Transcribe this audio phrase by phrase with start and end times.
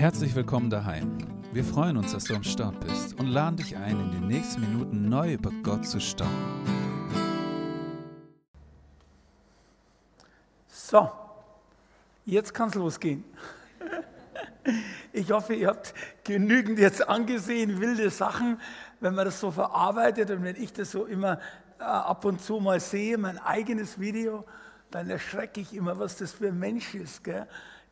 [0.00, 1.18] Herzlich willkommen daheim.
[1.52, 4.62] Wir freuen uns, dass du am Start bist und laden dich ein, in den nächsten
[4.62, 6.32] Minuten neu über Gott zu staunen.
[10.68, 11.10] So,
[12.24, 13.24] jetzt kann es losgehen.
[15.12, 15.92] Ich hoffe, ihr habt
[16.24, 18.58] genügend jetzt angesehen, wilde Sachen,
[19.00, 21.40] wenn man das so verarbeitet und wenn ich das so immer
[21.78, 24.46] äh, ab und zu mal sehe, mein eigenes Video,
[24.90, 27.46] dann erschrecke ich immer, was das für ein Mensch ist, gell?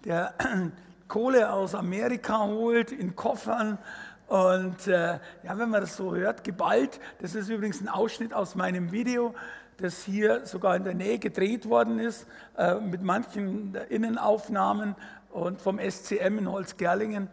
[0.04, 0.32] der
[1.08, 3.78] Kohle aus Amerika holt in Koffern.
[4.28, 8.54] Und äh, ja, wenn man das so hört, geballt, das ist übrigens ein Ausschnitt aus
[8.54, 9.34] meinem Video,
[9.78, 12.26] das hier sogar in der Nähe gedreht worden ist,
[12.58, 14.96] äh, mit manchen Innenaufnahmen
[15.30, 17.28] und vom SCM in Holzgerlingen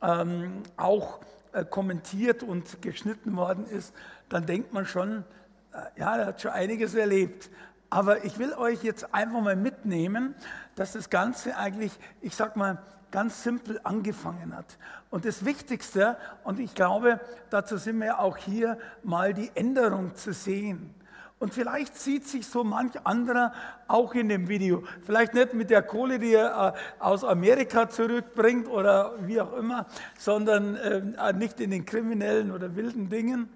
[0.00, 1.20] ähm, auch
[1.52, 3.92] äh, kommentiert und geschnitten worden ist,
[4.30, 5.24] dann denkt man schon,
[5.72, 7.50] äh, ja, er hat schon einiges erlebt.
[7.90, 10.34] Aber ich will euch jetzt einfach mal mitnehmen,
[10.76, 12.78] dass das Ganze eigentlich, ich sag mal,
[13.10, 14.78] ganz simpel angefangen hat.
[15.10, 20.32] Und das Wichtigste, und ich glaube, dazu sind wir auch hier, mal die Änderung zu
[20.32, 20.94] sehen.
[21.40, 23.52] Und vielleicht sieht sich so manch anderer
[23.86, 24.82] auch in dem Video.
[25.06, 29.86] Vielleicht nicht mit der Kohle, die er äh, aus Amerika zurückbringt oder wie auch immer,
[30.18, 33.48] sondern äh, nicht in den kriminellen oder wilden Dingen,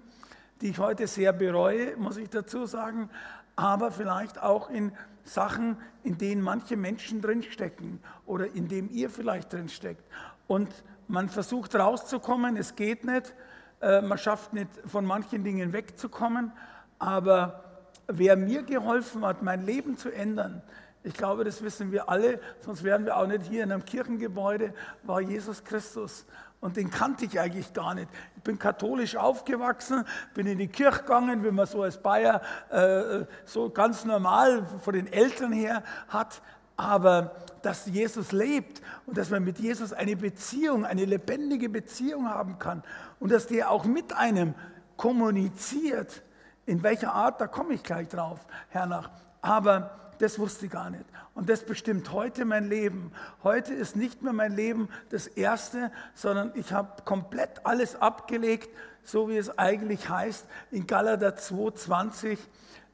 [0.61, 3.09] die ich heute sehr bereue, muss ich dazu sagen,
[3.57, 4.93] aber vielleicht auch in
[5.23, 10.03] Sachen, in denen manche Menschen drinstecken oder in dem ihr vielleicht drinsteckt.
[10.47, 10.69] Und
[11.07, 13.33] man versucht rauszukommen, es geht nicht,
[13.81, 16.51] äh, man schafft nicht von manchen Dingen wegzukommen,
[16.99, 17.63] aber
[18.07, 20.61] wer mir geholfen hat, mein Leben zu ändern,
[21.05, 24.73] ich glaube, das wissen wir alle, sonst wären wir auch nicht hier in einem Kirchengebäude,
[25.03, 26.25] war Jesus Christus.
[26.63, 28.07] Und den kannte ich eigentlich gar nicht.
[28.37, 33.25] Ich bin katholisch aufgewachsen, bin in die Kirche gegangen, wie man so als Bayer äh,
[33.43, 36.41] so ganz normal von den Eltern her hat.
[36.77, 42.57] Aber dass Jesus lebt und dass man mit Jesus eine Beziehung, eine lebendige Beziehung haben
[42.59, 42.81] kann
[43.19, 44.55] und dass der auch mit einem
[44.95, 46.23] kommuniziert,
[46.65, 48.39] in welcher Art, da komme ich gleich drauf,
[48.69, 49.09] hernach.
[49.41, 51.05] Aber das wusste ich gar nicht.
[51.33, 53.11] Und das bestimmt heute mein Leben.
[53.43, 58.69] Heute ist nicht mehr mein Leben das Erste, sondern ich habe komplett alles abgelegt,
[59.03, 62.37] so wie es eigentlich heißt in Galater 2,20.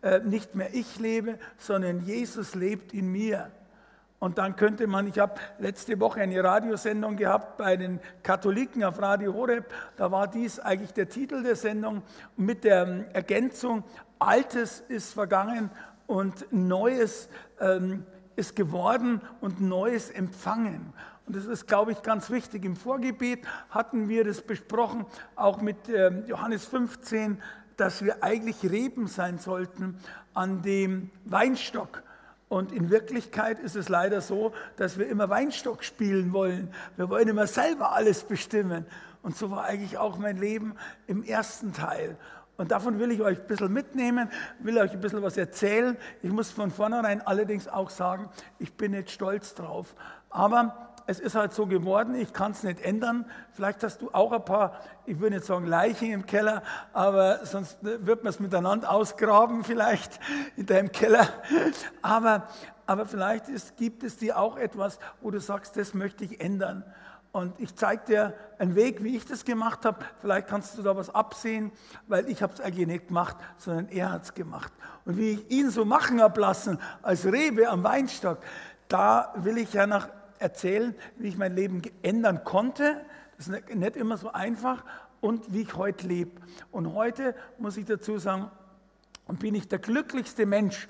[0.02, 3.52] Äh, nicht mehr ich lebe, sondern Jesus lebt in mir.
[4.20, 9.02] Und dann könnte man, ich habe letzte Woche eine Radiosendung gehabt bei den Katholiken auf
[9.02, 9.66] Radio Horeb,
[9.96, 12.04] da war dies eigentlich der Titel der Sendung
[12.36, 13.84] mit der Ergänzung,
[14.20, 15.70] Altes ist vergangen
[16.10, 18.04] und Neues ähm,
[18.36, 20.92] ist geworden und Neues empfangen.
[21.28, 22.66] Und das ist, glaube ich, ganz wichtig.
[22.66, 25.06] Im Vorgebet hatten wir das besprochen,
[25.36, 27.40] auch mit ähm, Johannes 15,
[27.78, 30.00] dass wir eigentlich Reben sein sollten
[30.34, 32.02] an dem Weinstock.
[32.48, 36.74] Und in Wirklichkeit ist es leider so, dass wir immer Weinstock spielen wollen.
[36.98, 38.88] Wir wollen immer selber alles bestimmen.
[39.22, 40.74] Und so war eigentlich auch mein Leben
[41.06, 42.18] im ersten Teil.
[42.60, 45.96] Und davon will ich euch ein bisschen mitnehmen, will euch ein bisschen was erzählen.
[46.22, 49.96] Ich muss von vornherein allerdings auch sagen, ich bin nicht stolz drauf.
[50.30, 53.24] Aber es ist halt so geworden, ich kann es nicht ändern.
[53.54, 56.62] Vielleicht hast du auch ein paar, ich würde nicht sagen Leichen im Keller,
[56.92, 60.20] aber sonst wird man es miteinander ausgraben, vielleicht
[60.58, 61.30] in deinem Keller.
[62.02, 62.50] Aber,
[62.86, 66.84] aber vielleicht ist, gibt es dir auch etwas, wo du sagst, das möchte ich ändern.
[67.32, 70.04] Und ich zeige dir einen Weg, wie ich das gemacht habe.
[70.20, 71.72] Vielleicht kannst du da was absehen,
[72.08, 74.74] weil ich habe es eigentlich nicht gemacht, sondern er hat es gemacht.
[75.06, 78.40] Und wie ich ihn so machen habe lassen, als Rebe am Weinstock,
[78.88, 83.00] da will ich ja nach erzählen, wie ich mein Leben ändern konnte.
[83.38, 84.84] Das ist nicht immer so einfach
[85.22, 86.42] und wie ich heute lebe.
[86.72, 88.50] Und heute muss ich dazu sagen,
[89.28, 90.88] bin ich der glücklichste Mensch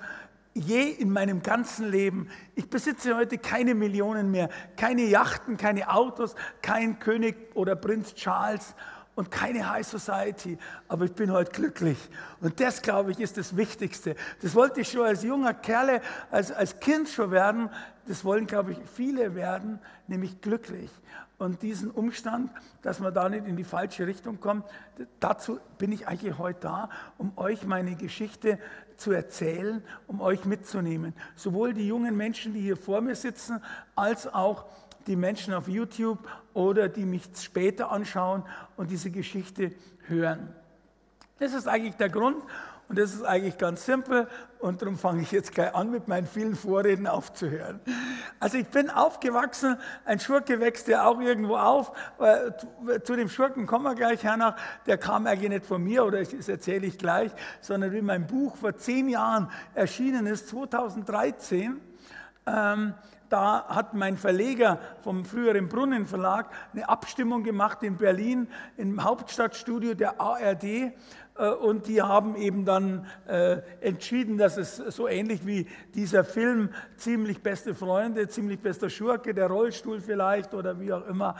[0.54, 2.28] je in meinem ganzen Leben.
[2.54, 8.74] Ich besitze heute keine Millionen mehr, keine Yachten, keine Autos, kein König oder Prinz Charles
[9.20, 10.56] und keine High Society,
[10.88, 11.98] aber ich bin heute glücklich.
[12.40, 14.16] Und das, glaube ich, ist das Wichtigste.
[14.40, 16.00] Das wollte ich schon als junger Kerle,
[16.30, 17.68] als, als Kind schon werden.
[18.06, 20.90] Das wollen, glaube ich, viele werden, nämlich glücklich.
[21.36, 22.50] Und diesen Umstand,
[22.80, 24.64] dass man da nicht in die falsche Richtung kommt,
[25.20, 26.88] dazu bin ich eigentlich heute da,
[27.18, 28.58] um euch meine Geschichte
[28.96, 31.12] zu erzählen, um euch mitzunehmen.
[31.36, 33.62] Sowohl die jungen Menschen, die hier vor mir sitzen,
[33.94, 36.18] als auch die Menschen auf YouTube
[36.54, 38.44] oder die mich später anschauen
[38.76, 39.72] und diese Geschichte
[40.06, 40.54] hören.
[41.38, 42.42] Das ist eigentlich der Grund
[42.90, 44.26] und das ist eigentlich ganz simpel
[44.58, 47.78] und darum fange ich jetzt gleich an, mit meinen vielen Vorreden aufzuhören.
[48.40, 51.92] Also ich bin aufgewachsen, ein Schurke wächst ja auch irgendwo auf.
[53.04, 54.56] Zu dem Schurken kommen wir gleich hernach.
[54.86, 57.30] Der kam eigentlich nicht von mir, oder das erzähle ich gleich,
[57.60, 61.80] sondern wie mein Buch vor zehn Jahren erschienen ist, 2013,
[62.46, 62.94] ähm,
[63.30, 70.20] da hat mein Verleger vom früheren Brunnenverlag eine Abstimmung gemacht in Berlin im Hauptstadtstudio der
[70.20, 70.92] ARD
[71.48, 77.42] und die haben eben dann äh, entschieden, dass es so ähnlich wie dieser Film ziemlich
[77.42, 81.36] beste Freunde, ziemlich bester Schurke, der Rollstuhl vielleicht oder wie auch immer,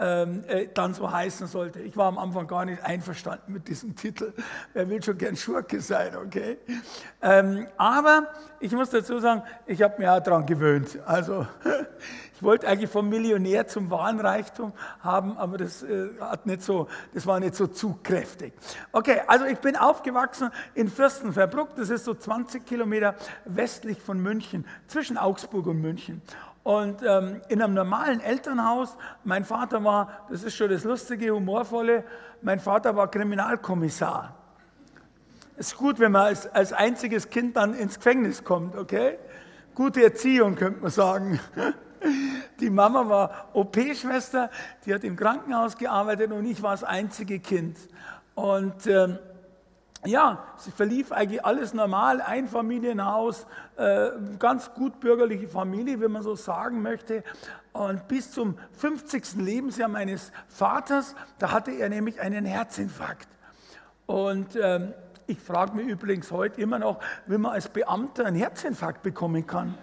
[0.00, 1.80] ähm, äh, dann so heißen sollte.
[1.80, 4.32] Ich war am Anfang gar nicht einverstanden mit diesem Titel.
[4.72, 6.58] Wer will schon gern Schurke sein, okay?
[7.22, 8.28] Ähm, aber
[8.58, 10.98] ich muss dazu sagen, ich habe mich auch daran gewöhnt.
[11.06, 11.46] Also
[12.36, 16.88] ich wollte eigentlich vom Millionär zum wahren Reichtum haben, aber das, äh, hat nicht so,
[17.12, 18.52] das war nicht so zugkräftig.
[18.90, 23.14] Okay, also ich bin aufgewachsen in Fürstenfeldbruck, das ist so 20 Kilometer
[23.44, 26.22] westlich von München, zwischen Augsburg und München.
[26.64, 32.04] Und ähm, in einem normalen Elternhaus, mein Vater war, das ist schon das lustige, humorvolle,
[32.42, 34.34] mein Vater war Kriminalkommissar.
[35.56, 39.18] Es ist gut, wenn man als, als einziges Kind dann ins Gefängnis kommt, okay?
[39.74, 41.38] Gute Erziehung, könnte man sagen.
[42.60, 44.50] Die Mama war OP-Schwester,
[44.84, 47.76] die hat im Krankenhaus gearbeitet und ich war das einzige Kind.
[48.34, 49.18] Und ähm,
[50.06, 53.46] ja, es verlief eigentlich alles normal, Einfamilienhaus,
[53.76, 57.24] äh, ganz gut bürgerliche Familie, wenn man so sagen möchte.
[57.72, 59.36] Und bis zum 50.
[59.36, 63.28] Lebensjahr meines Vaters, da hatte er nämlich einen Herzinfarkt.
[64.06, 64.92] Und ähm,
[65.26, 69.74] ich frage mich übrigens heute immer noch, wie man als Beamter einen Herzinfarkt bekommen kann.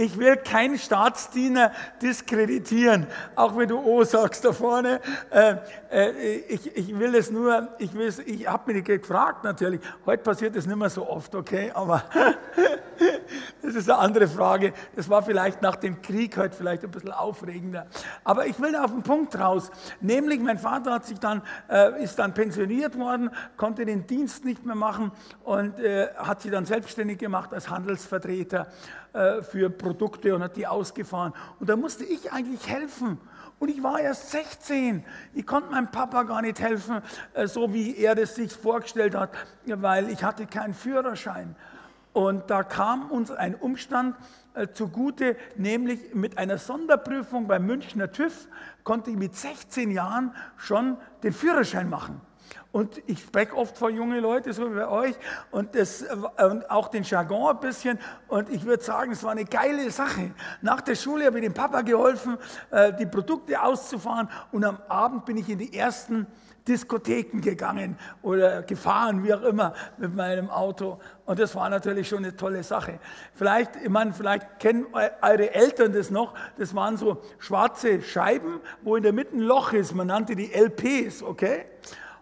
[0.00, 3.06] Ich will keinen Staatsdiener diskreditieren,
[3.36, 4.98] auch wenn du O sagst da vorne.
[5.28, 5.56] Äh,
[5.90, 7.90] äh, ich, ich, will es nur, ich,
[8.24, 12.02] ich habe mich gefragt natürlich, heute passiert es nicht mehr so oft, okay, aber
[13.62, 14.72] das ist eine andere Frage.
[14.96, 17.86] Das war vielleicht nach dem Krieg heute vielleicht ein bisschen aufregender.
[18.24, 19.70] Aber ich will auf den Punkt raus,
[20.00, 24.64] nämlich mein Vater hat sich dann, äh, ist dann pensioniert worden, konnte den Dienst nicht
[24.64, 25.12] mehr machen
[25.44, 28.66] und äh, hat sich dann selbstständig gemacht als Handelsvertreter
[29.12, 31.32] äh, für Produkte und hat die ausgefahren.
[31.58, 33.18] Und da musste ich eigentlich helfen.
[33.58, 35.04] Und ich war erst 16.
[35.34, 37.02] Ich konnte meinem Papa gar nicht helfen,
[37.34, 39.30] äh, so wie er das sich vorgestellt hat,
[39.66, 41.56] weil ich hatte keinen Führerschein.
[42.12, 44.16] Und da kam uns ein Umstand
[44.54, 48.48] äh, zugute, nämlich mit einer Sonderprüfung beim Münchner TÜV
[48.82, 52.20] konnte ich mit 16 Jahren schon den Führerschein machen.
[52.72, 55.16] Und ich spreche oft vor junge Leute, so wie bei euch,
[55.50, 56.04] und, das,
[56.38, 57.98] und auch den Jargon ein bisschen.
[58.28, 60.32] Und ich würde sagen, es war eine geile Sache.
[60.62, 62.38] Nach der Schule habe ich dem Papa geholfen,
[62.70, 64.28] äh, die Produkte auszufahren.
[64.52, 66.28] Und am Abend bin ich in die ersten
[66.68, 70.98] Diskotheken gegangen oder gefahren, wie auch immer, mit meinem Auto.
[71.24, 73.00] Und das war natürlich schon eine tolle Sache.
[73.34, 76.34] Vielleicht, ich meine, vielleicht kennen eure Eltern das noch.
[76.56, 79.94] Das waren so schwarze Scheiben, wo in der Mitte ein Loch ist.
[79.94, 81.64] Man nannte die LPs, okay?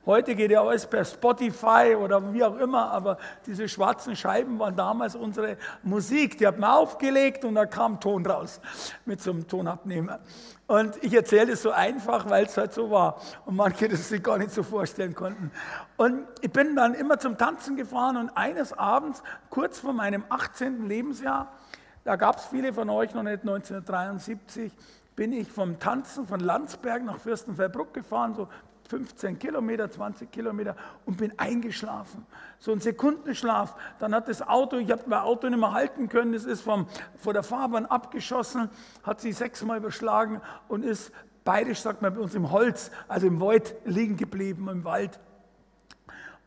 [0.08, 4.74] Heute geht ja alles per Spotify oder wie auch immer, aber diese schwarzen Scheiben waren
[4.74, 6.38] damals unsere Musik.
[6.38, 8.58] Die hat man aufgelegt und da kam Ton raus
[9.04, 10.20] mit so einem Tonabnehmer.
[10.66, 14.22] Und ich erzähle das so einfach, weil es halt so war und manche das sich
[14.22, 15.50] gar nicht so vorstellen konnten.
[15.98, 20.88] Und ich bin dann immer zum Tanzen gefahren und eines Abends, kurz vor meinem 18.
[20.88, 21.52] Lebensjahr,
[22.04, 24.72] da gab es viele von euch noch nicht, 1973,
[25.16, 28.48] bin ich vom Tanzen von Landsberg nach Fürstenfeldbruck gefahren, so
[28.88, 30.74] 15 Kilometer, 20 Kilometer
[31.04, 32.26] und bin eingeschlafen.
[32.58, 33.74] So ein Sekundenschlaf.
[33.98, 36.86] Dann hat das Auto, ich habe mein Auto nicht mehr halten können, es ist vom,
[37.16, 38.70] vor der Fahrbahn abgeschossen,
[39.02, 41.12] hat sich sechsmal überschlagen und ist
[41.44, 45.20] bayerisch, sagt man bei uns, im Holz, also im Wald liegen geblieben, im Wald.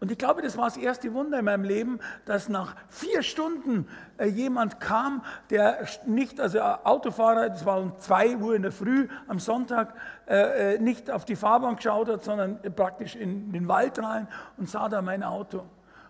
[0.01, 3.87] Und ich glaube, das war das erste Wunder in meinem Leben, dass nach vier Stunden
[4.17, 9.07] äh, jemand kam, der nicht, also Autofahrer, das war um zwei Uhr in der Früh
[9.27, 9.93] am Sonntag,
[10.27, 14.27] äh, äh, nicht auf die Fahrbahn geschaut hat, sondern praktisch in den Wald rein
[14.57, 15.65] und sah da mein Auto.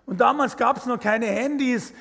[0.05, 1.93] Und damals gab es noch keine Handys,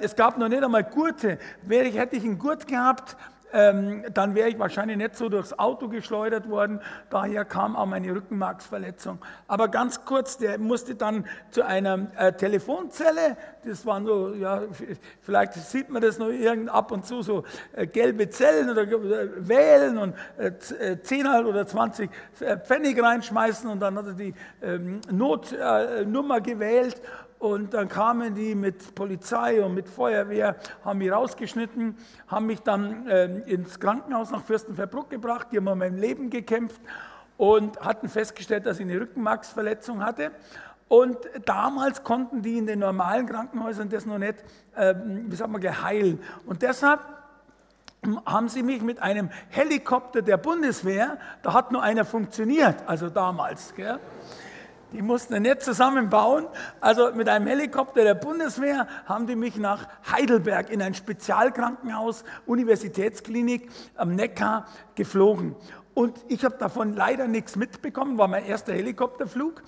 [0.00, 1.38] es gab noch nicht einmal Gurte.
[1.62, 3.16] Wäre ich, hätte ich einen Gurt gehabt,
[3.54, 6.80] ähm, dann wäre ich wahrscheinlich nicht so durchs Auto geschleudert worden.
[7.08, 9.18] Daher kam auch meine Rückenmarksverletzung.
[9.46, 13.36] Aber ganz kurz, der musste dann zu einer äh, Telefonzelle.
[13.64, 14.62] Das waren so, ja,
[15.20, 19.48] vielleicht sieht man das noch irgend ab und zu, so äh, gelbe Zellen oder äh,
[19.48, 24.34] wählen und äh, 10 äh, oder 20 äh, Pfennig reinschmeißen und dann hat er die
[24.62, 27.00] ähm, Notnummer gewählt
[27.44, 31.94] und dann kamen die mit Polizei und mit Feuerwehr, haben mich rausgeschnitten,
[32.26, 35.48] haben mich dann äh, ins Krankenhaus nach Fürstenfeldbruck gebracht.
[35.52, 36.80] Die haben um mein Leben gekämpft
[37.36, 40.30] und hatten festgestellt, dass ich eine Rückenmarksverletzung hatte.
[40.88, 44.36] Und damals konnten die in den normalen Krankenhäusern das noch nicht,
[44.74, 46.20] äh, wie sagt man, geheilen.
[46.46, 47.00] Und deshalb
[48.24, 53.74] haben sie mich mit einem Helikopter der Bundeswehr, da hat nur einer funktioniert, also damals,
[53.74, 53.98] gell,
[54.94, 56.46] Die mussten ein Netz zusammenbauen.
[56.80, 63.68] Also mit einem Helikopter der Bundeswehr haben die mich nach Heidelberg in ein Spezialkrankenhaus, Universitätsklinik
[63.96, 65.56] am Neckar geflogen.
[65.94, 69.62] Und ich habe davon leider nichts mitbekommen, war mein erster Helikopterflug,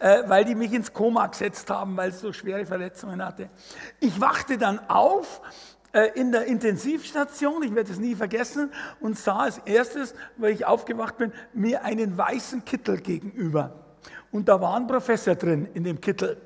[0.00, 3.50] äh, weil die mich ins Koma gesetzt haben, weil ich so schwere Verletzungen hatte.
[4.00, 5.42] Ich wachte dann auf
[5.92, 10.66] äh, in der Intensivstation, ich werde es nie vergessen, und sah als erstes, weil ich
[10.66, 13.81] aufgewacht bin, mir einen weißen Kittel gegenüber.
[14.30, 16.40] Und da war ein Professor drin in dem Kittel.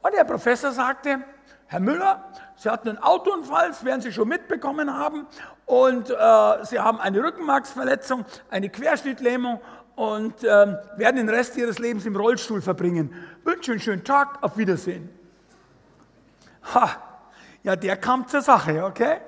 [0.00, 1.20] Und der Professor sagte,
[1.66, 2.24] Herr Müller,
[2.56, 5.26] Sie hatten einen Autounfall, das werden Sie schon mitbekommen haben,
[5.66, 9.60] und äh, Sie haben eine Rückenmarksverletzung, eine Querschnittlähmung
[9.96, 10.48] und äh,
[10.96, 13.12] werden den Rest Ihres Lebens im Rollstuhl verbringen.
[13.42, 15.08] Wünsche einen schönen Tag, auf Wiedersehen.
[16.72, 16.90] Ha,
[17.64, 19.18] ja, der kam zur Sache, okay?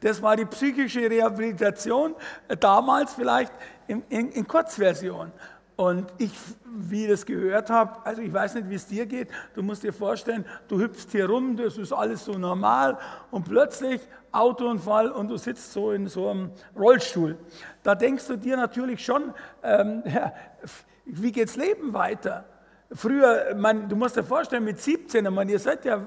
[0.00, 2.14] Das war die psychische Rehabilitation,
[2.46, 3.52] äh, damals vielleicht
[3.88, 5.32] in, in, in Kurzversion.
[5.76, 6.32] Und ich,
[6.66, 9.82] wie ich das gehört habe, also ich weiß nicht, wie es dir geht, du musst
[9.82, 12.98] dir vorstellen, du hüpfst hier rum, das ist alles so normal
[13.30, 14.00] und plötzlich
[14.32, 17.38] Autounfall und du sitzt so in so einem Rollstuhl.
[17.82, 20.32] Da denkst du dir natürlich schon, ähm, ja,
[21.04, 22.44] wie geht's Leben weiter?
[22.94, 26.06] Früher, man, du musst dir vorstellen, mit 17, man, ihr seid ja,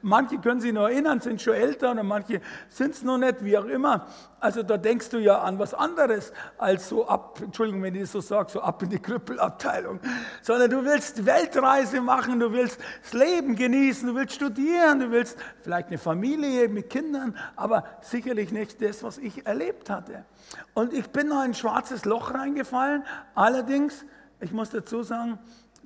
[0.00, 3.58] manche können sich noch erinnern, sind schon älter und manche sind es noch nicht, wie
[3.58, 4.06] auch immer.
[4.40, 8.12] Also da denkst du ja an was anderes als so ab, Entschuldigung, wenn ich das
[8.12, 10.00] so sage, so ab in die Krüppelabteilung.
[10.40, 15.36] Sondern du willst Weltreise machen, du willst das Leben genießen, du willst studieren, du willst
[15.60, 20.24] vielleicht eine Familie mit Kindern, aber sicherlich nicht das, was ich erlebt hatte.
[20.72, 23.04] Und ich bin noch in ein schwarzes Loch reingefallen.
[23.34, 24.06] Allerdings,
[24.40, 25.38] ich muss dazu sagen,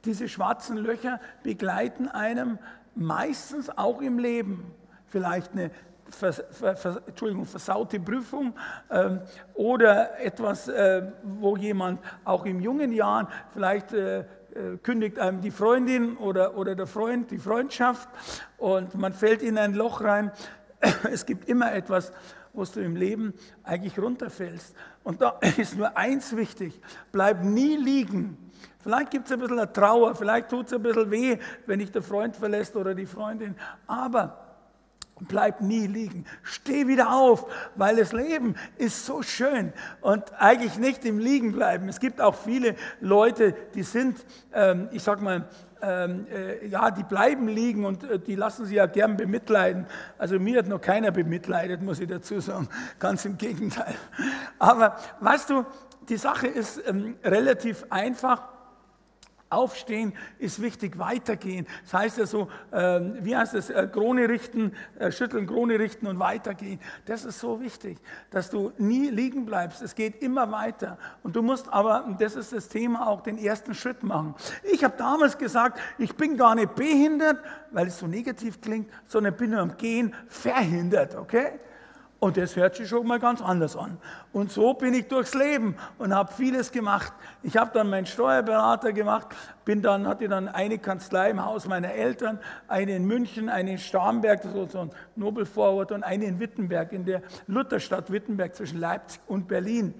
[0.06, 2.58] diese schwarzen Löcher begleiten einem
[2.94, 4.72] meistens auch im Leben.
[5.08, 5.70] Vielleicht eine
[6.08, 8.54] vers, vers, Entschuldigung, versaute Prüfung
[8.90, 9.20] ähm,
[9.54, 14.24] oder etwas, äh, wo jemand auch in jungen Jahren vielleicht äh, äh,
[14.82, 18.08] kündigt einem die Freundin oder, oder der Freund die Freundschaft
[18.56, 20.30] und man fällt in ein Loch rein.
[21.10, 22.12] Es gibt immer etwas,
[22.52, 23.34] wo du im Leben
[23.64, 24.74] eigentlich runterfällst.
[25.02, 26.80] Und da ist nur eins wichtig,
[27.12, 28.45] bleib nie liegen
[28.80, 31.90] Vielleicht gibt es ein bisschen eine Trauer, vielleicht tut es ein bisschen weh, wenn dich
[31.90, 33.56] der Freund verlässt oder die Freundin.
[33.86, 34.46] Aber
[35.20, 36.26] bleib nie liegen.
[36.42, 41.88] Steh wieder auf, weil das Leben ist so schön und eigentlich nicht im Liegen bleiben.
[41.88, 45.48] Es gibt auch viele Leute, die sind, ähm, ich sag mal,
[45.82, 49.86] ähm, äh, ja, die bleiben liegen und äh, die lassen sie ja gern bemitleiden.
[50.18, 52.68] Also mir hat noch keiner bemitleidet, muss ich dazu sagen.
[52.98, 53.94] Ganz im Gegenteil.
[54.58, 55.66] Aber weißt du,
[56.08, 58.42] die Sache ist ähm, relativ einfach.
[59.48, 61.68] Aufstehen ist wichtig, weitergehen.
[61.84, 66.08] Das heißt ja so, äh, wie heißt das, äh, Krone richten, äh, schütteln, Krone richten
[66.08, 66.80] und weitergehen.
[67.04, 67.98] Das ist so wichtig,
[68.30, 69.82] dass du nie liegen bleibst.
[69.82, 70.98] Es geht immer weiter.
[71.22, 74.34] Und du musst aber, das ist das Thema, auch den ersten Schritt machen.
[74.64, 77.38] Ich habe damals gesagt, ich bin gar nicht behindert,
[77.70, 81.60] weil es so negativ klingt, sondern bin nur am Gehen verhindert, okay?
[82.18, 83.98] Und das hört sich schon mal ganz anders an.
[84.32, 87.12] Und so bin ich durchs Leben und habe vieles gemacht.
[87.42, 89.28] Ich habe dann meinen Steuerberater gemacht,
[89.66, 93.78] bin dann, hatte dann eine Kanzlei im Haus meiner Eltern, eine in München, eine in
[93.78, 99.20] Starnberg, ist so ein Nobelvorort, und eine in Wittenberg, in der Lutherstadt Wittenberg zwischen Leipzig
[99.26, 99.92] und Berlin.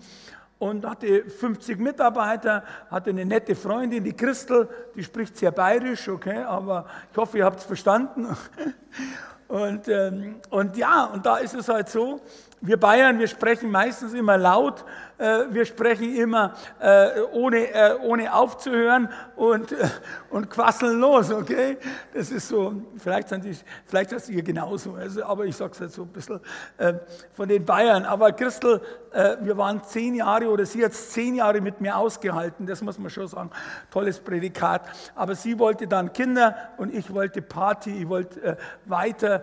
[0.58, 6.44] Und hatte 50 Mitarbeiter, hatte eine nette Freundin, die Christel, die spricht sehr bayerisch, okay,
[6.44, 8.26] aber ich hoffe, ihr habt es verstanden.
[9.48, 12.20] Und, ähm, und ja, und da ist es halt so,
[12.60, 14.84] wir Bayern, wir sprechen meistens immer laut,
[15.18, 19.88] wir sprechen immer äh, ohne, äh, ohne aufzuhören und, äh,
[20.28, 21.78] und quasseln los, okay?
[22.12, 23.56] Das ist so, vielleicht, sind die,
[23.86, 26.40] vielleicht ist ihr genauso, also, aber ich sage es halt so ein bisschen
[26.76, 26.94] äh,
[27.32, 28.04] von den Bayern.
[28.04, 28.82] Aber Christel,
[29.12, 32.98] äh, wir waren zehn Jahre oder sie hat zehn Jahre mit mir ausgehalten, das muss
[32.98, 33.50] man schon sagen,
[33.90, 34.82] tolles Prädikat.
[35.14, 39.42] Aber sie wollte dann Kinder und ich wollte Party, ich wollte weiter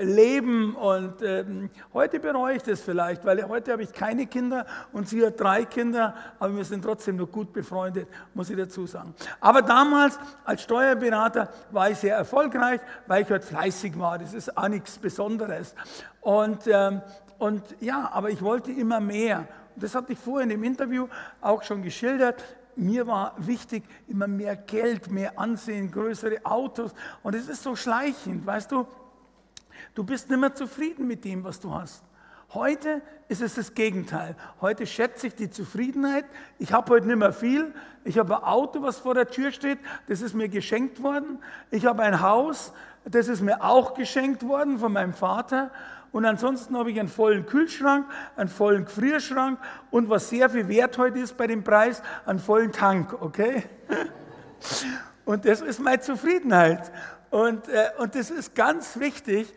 [0.00, 5.07] leben und ähm, heute bereue ich das vielleicht, weil heute habe ich keine Kinder und
[5.08, 9.14] sie hat drei Kinder, aber wir sind trotzdem noch gut befreundet, muss ich dazu sagen.
[9.40, 14.18] Aber damals als Steuerberater war ich sehr erfolgreich, weil ich halt fleißig war.
[14.18, 15.74] Das ist auch nichts Besonderes.
[16.20, 17.02] Und, ähm,
[17.38, 19.46] und ja, aber ich wollte immer mehr.
[19.76, 21.06] Das hatte ich vorher in dem Interview
[21.40, 22.42] auch schon geschildert
[22.78, 26.94] mir war wichtig, immer mehr Geld, mehr Ansehen, größere Autos.
[27.22, 28.86] Und es ist so schleichend, weißt du,
[29.94, 32.04] du bist nicht mehr zufrieden mit dem, was du hast.
[32.54, 34.34] Heute ist es das Gegenteil.
[34.62, 36.24] Heute schätze ich die Zufriedenheit.
[36.58, 37.74] Ich habe heute nicht mehr viel.
[38.04, 39.78] Ich habe ein Auto, was vor der Tür steht.
[40.06, 41.42] Das ist mir geschenkt worden.
[41.70, 42.72] Ich habe ein Haus.
[43.04, 45.70] Das ist mir auch geschenkt worden von meinem Vater.
[46.10, 49.58] Und ansonsten habe ich einen vollen Kühlschrank, einen vollen Gefrierschrank
[49.90, 53.64] und was sehr viel wert heute ist bei dem Preis, einen vollen Tank, okay?
[55.26, 56.90] Und das ist meine Zufriedenheit.
[57.28, 59.52] Und, äh, und das ist ganz wichtig,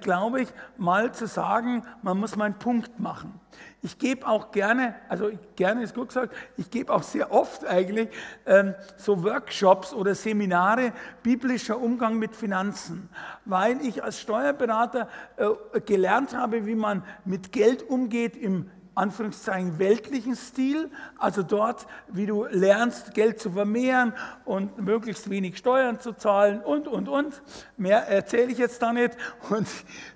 [0.00, 3.40] glaube ich, mal zu sagen, man muss mal einen Punkt machen.
[3.82, 8.08] Ich gebe auch gerne, also gerne ist gut gesagt, ich gebe auch sehr oft eigentlich
[8.44, 13.08] ähm, so Workshops oder Seminare biblischer Umgang mit Finanzen,
[13.44, 20.34] weil ich als Steuerberater äh, gelernt habe, wie man mit Geld umgeht im Anführungszeichen weltlichen
[20.34, 26.60] Stil, also dort, wie du lernst, Geld zu vermehren und möglichst wenig Steuern zu zahlen
[26.60, 27.42] und, und, und.
[27.76, 29.16] Mehr erzähle ich jetzt da nicht.
[29.50, 29.68] Und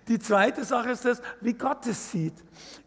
[0.09, 2.35] die zweite Sache ist das, wie Gott es sieht.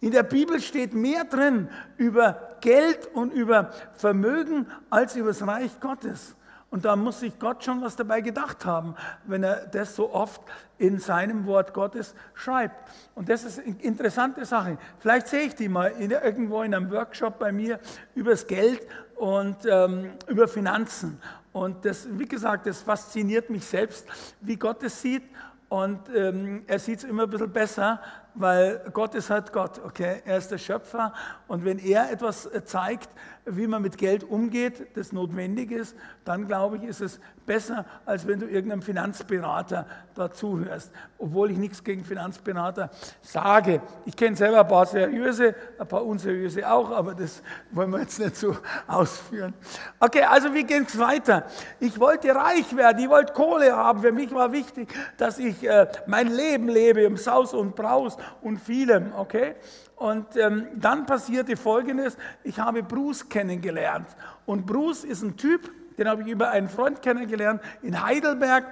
[0.01, 5.79] In der Bibel steht mehr drin über Geld und über Vermögen als über das Reich
[5.79, 6.35] Gottes.
[6.74, 10.42] Und da muss sich Gott schon was dabei gedacht haben, wenn er das so oft
[10.80, 12.75] in seinem Wort Gottes schreibt.
[13.13, 14.80] Und das ist eine interessante Sache.
[14.98, 17.80] Vielleicht sehe ich die mal in, irgendwo in einem Workshop bei mir
[18.15, 18.82] über das Geld
[19.18, 21.22] und ähm, über Finanzen.
[21.51, 24.08] Und das, wie gesagt, das fasziniert mich selbst,
[24.42, 25.30] wie Gott es sieht.
[25.70, 28.01] Und ähm, er sieht es immer ein bisschen besser,
[28.35, 30.21] weil Gott ist halt Gott, okay?
[30.25, 31.13] Er ist der Schöpfer.
[31.47, 33.09] Und wenn er etwas zeigt,
[33.45, 38.25] wie man mit Geld umgeht, das notwendig ist, dann glaube ich, ist es besser, als
[38.25, 39.85] wenn du irgendeinem Finanzberater
[40.15, 40.91] dazuhörst.
[41.17, 42.89] Obwohl ich nichts gegen Finanzberater
[43.21, 43.81] sage.
[44.05, 48.19] Ich kenne selber ein paar seriöse, ein paar unseriöse auch, aber das wollen wir jetzt
[48.19, 48.55] nicht so
[48.87, 49.53] ausführen.
[49.99, 51.45] Okay, also wie geht es weiter?
[51.81, 54.01] Ich wollte reich werden, ich wollte Kohle haben.
[54.01, 54.87] Für mich war wichtig,
[55.17, 59.56] dass ich äh, mein Leben lebe im Saus und Braus und vielem, okay?
[59.96, 64.08] Und ähm, dann passierte Folgendes, ich habe Bruce kennengelernt.
[64.46, 68.65] Und Bruce ist ein Typ, den habe ich über einen Freund kennengelernt in Heidelberg.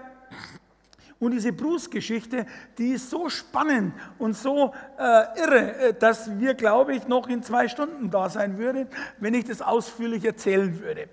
[1.19, 2.47] Und diese Bruce-Geschichte,
[2.79, 7.43] die ist so spannend und so äh, irre, äh, dass wir, glaube ich, noch in
[7.43, 8.87] zwei Stunden da sein würden,
[9.19, 11.09] wenn ich das ausführlich erzählen würde.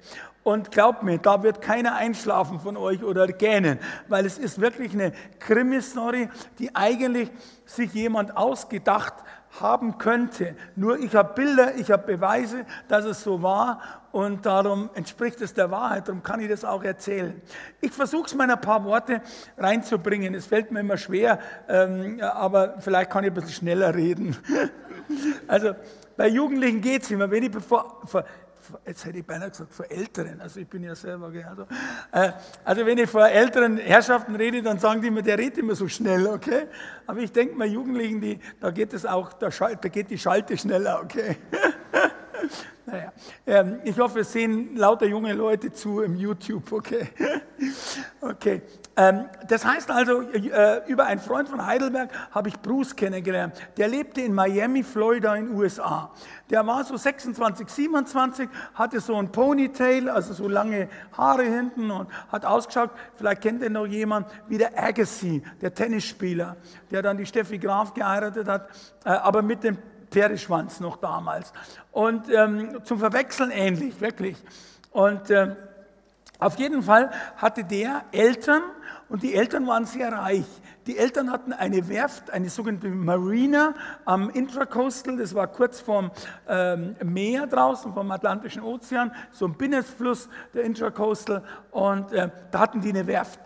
[0.49, 3.79] Und glaubt mir, da wird keiner einschlafen von euch oder gähnen,
[4.09, 7.31] weil es ist wirklich eine Krimi-Story, die eigentlich
[7.67, 9.13] sich jemand ausgedacht
[9.61, 10.57] haben könnte.
[10.75, 15.53] Nur ich habe Bilder, ich habe Beweise, dass es so war und darum entspricht es
[15.53, 17.43] der Wahrheit, darum kann ich das auch erzählen.
[17.83, 19.21] Ich versuche es mal ein paar Worte
[19.59, 20.35] reinzubringen.
[20.35, 24.35] Es fällt mir immer schwer, ähm, aber vielleicht kann ich ein bisschen schneller reden.
[25.47, 25.75] also
[26.17, 27.31] bei Jugendlichen geht es immer.
[27.31, 28.01] Wenn ich bevor,
[28.87, 31.67] jetzt hätte ich beinahe gesagt, vor Älteren, also ich bin ja selber, also,
[32.13, 32.33] äh,
[32.65, 35.89] also wenn ich vor älteren Herrschaften rede, dann sagen die mir, der redet immer so
[35.89, 36.67] schnell, okay?
[37.07, 40.57] Aber ich denke mal, Jugendlichen, die, da geht es auch, da, da geht die Schalte
[40.57, 41.37] schneller, okay?
[42.91, 43.13] Naja,
[43.47, 47.09] ähm, ich hoffe, es sehen lauter junge Leute zu im YouTube, okay?
[48.21, 48.63] Okay,
[49.47, 53.55] das heißt also, äh, über einen Freund von Heidelberg habe ich Bruce kennengelernt.
[53.77, 56.11] Der lebte in Miami, Florida in den USA.
[56.51, 62.09] Der war so 26, 27, hatte so ein Ponytail, also so lange Haare hinten und
[62.33, 66.57] hat ausgeschaut, vielleicht kennt ihr noch jemand, wie der Agassi, der Tennisspieler,
[66.91, 68.69] der dann die Steffi Graf geheiratet hat,
[69.05, 69.79] äh, aber mit dem
[70.11, 71.53] Pferdeschwanz noch damals.
[71.93, 74.37] Und ähm, zum Verwechseln ähnlich, wirklich.
[74.91, 75.55] Und äh,
[76.41, 78.63] auf jeden Fall hatte der Eltern
[79.09, 80.47] und die Eltern waren sehr reich.
[80.87, 86.11] Die Eltern hatten eine Werft, eine sogenannte Marina am Intracoastal, das war kurz vorm
[86.49, 92.81] ähm, Meer draußen, vom Atlantischen Ozean, so ein Binnenfluss der Intracoastal und äh, da hatten
[92.81, 93.41] die eine Werft.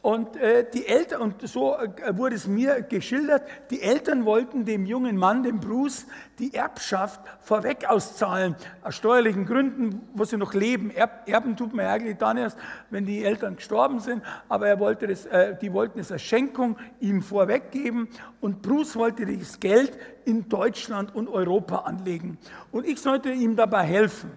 [0.00, 4.86] Und äh, die Eltern, und so äh, wurde es mir geschildert, die Eltern wollten dem
[4.86, 6.06] jungen Mann, dem Bruce,
[6.38, 10.92] die Erbschaft vorweg auszahlen, aus steuerlichen Gründen, wo sie noch leben.
[10.92, 12.56] Erb, Erben tut man eigentlich dann erst,
[12.90, 16.76] wenn die Eltern gestorben sind, aber er wollte das, äh, die wollten es als Schenkung
[17.00, 18.08] ihm vorweggeben
[18.40, 22.38] und Bruce wollte das Geld in Deutschland und Europa anlegen.
[22.70, 24.30] Und ich sollte ihm dabei helfen.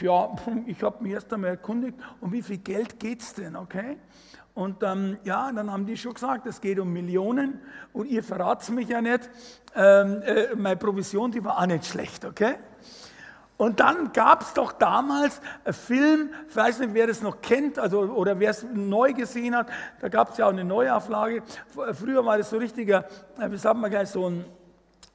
[0.00, 0.34] Ja,
[0.66, 3.98] ich habe mich erst einmal erkundigt, um wie viel Geld geht es denn, okay?
[4.54, 7.60] Und ähm, ja, dann haben die schon gesagt, es geht um Millionen
[7.92, 9.30] und ihr verratet mich ja nicht.
[9.74, 12.56] Ähm, äh, meine Provision, die war auch nicht schlecht, okay?
[13.56, 17.78] Und dann gab es doch damals einen Film, ich weiß nicht, wer das noch kennt
[17.78, 19.68] also, oder wer es neu gesehen hat,
[20.00, 21.42] da gab es ja auch eine Neuauflage.
[21.92, 23.04] Früher war das so richtiger,
[23.38, 24.46] äh, wie sagt man gleich, so ein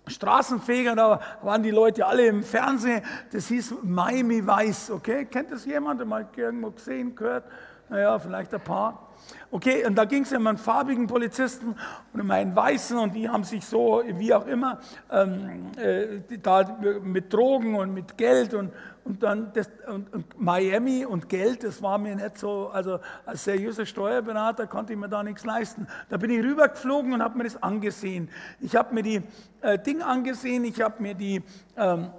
[0.08, 5.26] Straßenfeger, da waren die Leute alle im Fernsehen, das hieß Miami Weiß, okay?
[5.26, 6.06] Kennt das jemand?
[6.06, 7.46] Mal irgendwo gesehen, gehört?
[7.90, 9.05] Naja, vielleicht ein paar.
[9.52, 11.76] Okay, und da ging es um einen farbigen Polizisten
[12.14, 14.80] und um einen weißen und die haben sich so, wie auch immer,
[15.12, 18.72] ähm, äh, da mit Drogen und mit Geld und,
[19.04, 23.44] und dann das, und, und Miami und Geld, das war mir nicht so, also als
[23.44, 25.88] seriöser Steuerberater konnte ich mir da nichts leisten.
[26.10, 28.30] Da bin ich rübergeflogen und habe mir das angesehen.
[28.60, 29.22] Ich habe mir die
[29.62, 31.42] äh, Dinge angesehen, ich habe mir die...
[31.78, 32.10] Ähm,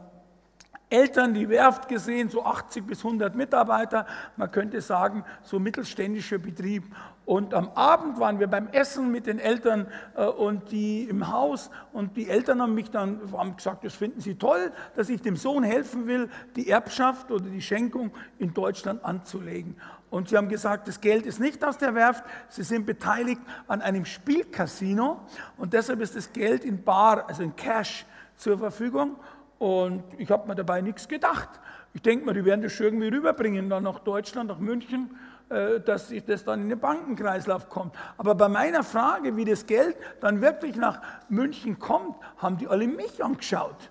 [0.88, 6.84] Eltern die Werft gesehen, so 80 bis 100 Mitarbeiter, man könnte sagen, so mittelständischer Betrieb.
[7.24, 11.70] Und am Abend waren wir beim Essen mit den Eltern äh, und die im Haus
[11.92, 15.34] und die Eltern haben mich dann haben gesagt, das finden sie toll, dass ich dem
[15.34, 19.76] Sohn helfen will, die Erbschaft oder die Schenkung in Deutschland anzulegen.
[20.08, 23.82] Und sie haben gesagt, das Geld ist nicht aus der Werft, sie sind beteiligt an
[23.82, 25.20] einem Spielcasino
[25.56, 29.16] und deshalb ist das Geld in Bar, also in Cash zur Verfügung.
[29.58, 31.48] Und ich habe mir dabei nichts gedacht.
[31.94, 35.16] Ich denke mal, die werden das schon irgendwie rüberbringen, dann nach Deutschland, nach München,
[35.48, 37.94] äh, dass das dann in den Bankenkreislauf kommt.
[38.18, 42.86] Aber bei meiner Frage, wie das Geld dann wirklich nach München kommt, haben die alle
[42.86, 43.90] mich angeschaut.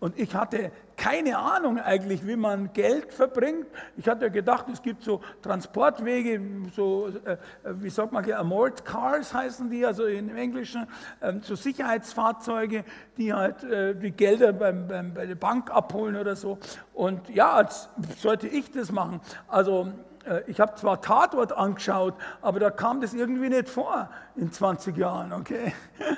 [0.00, 3.66] Und ich hatte keine Ahnung eigentlich, wie man Geld verbringt.
[3.96, 6.40] Ich hatte gedacht, es gibt so Transportwege,
[6.74, 10.86] so, äh, wie sagt man, Armored Cars heißen die, also im Englischen,
[11.20, 12.84] äh, so Sicherheitsfahrzeuge,
[13.16, 16.58] die halt äh, die Gelder beim, beim, bei der Bank abholen oder so.
[16.94, 19.20] Und ja, als sollte ich das machen.
[19.48, 19.92] Also
[20.26, 24.96] äh, ich habe zwar Tatort angeschaut, aber da kam das irgendwie nicht vor in 20
[24.96, 25.72] Jahren, okay?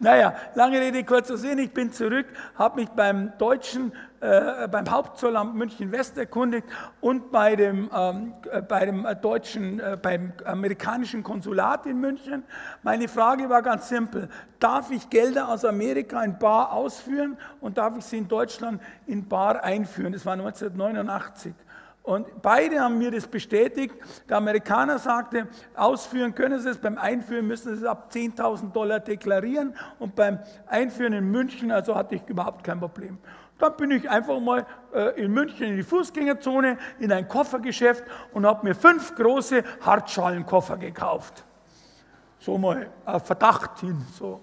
[0.00, 3.92] naja, lange Rede, kurzer Sinn, ich bin zurück, habe mich beim deutschen,
[4.24, 6.66] äh, beim Hauptzollamt München West erkundigt
[7.02, 12.42] und bei dem, ähm, äh, bei dem deutschen, äh, beim amerikanischen Konsulat in München.
[12.82, 17.98] Meine Frage war ganz simpel, darf ich Gelder aus Amerika in Bar ausführen und darf
[17.98, 20.14] ich sie in Deutschland in Bar einführen?
[20.14, 21.52] Das war 1989.
[22.02, 23.94] Und beide haben mir das bestätigt.
[24.28, 29.00] Der Amerikaner sagte, ausführen können Sie es, beim Einführen müssen Sie es ab 10.000 Dollar
[29.00, 29.74] deklarieren.
[29.98, 33.18] Und beim Einführen in München, also hatte ich überhaupt kein Problem.
[33.58, 38.46] Dann bin ich einfach mal äh, in München in die Fußgängerzone, in ein Koffergeschäft und
[38.46, 41.44] habe mir fünf große Hartschalenkoffer gekauft.
[42.40, 44.04] So mal auf Verdacht hin.
[44.12, 44.40] So.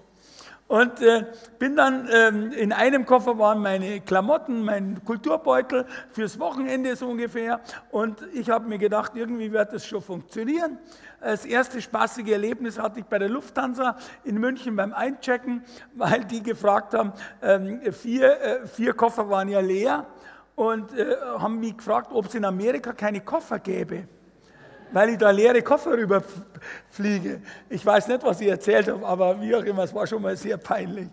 [0.72, 1.26] Und äh,
[1.58, 7.60] bin dann, ähm, in einem Koffer waren meine Klamotten, mein Kulturbeutel fürs Wochenende so ungefähr.
[7.90, 10.78] Und ich habe mir gedacht, irgendwie wird das schon funktionieren.
[11.20, 15.62] Das erste spaßige Erlebnis hatte ich bei der Lufthansa in München beim Einchecken,
[15.94, 20.06] weil die gefragt haben, ähm, vier, äh, vier Koffer waren ja leer
[20.54, 24.08] und äh, haben mich gefragt, ob es in Amerika keine Koffer gäbe
[24.92, 27.40] weil ich da leere Koffer rüberfliege.
[27.68, 30.36] Ich weiß nicht, was ich erzählt habe, aber wie auch immer, es war schon mal
[30.36, 31.08] sehr peinlich.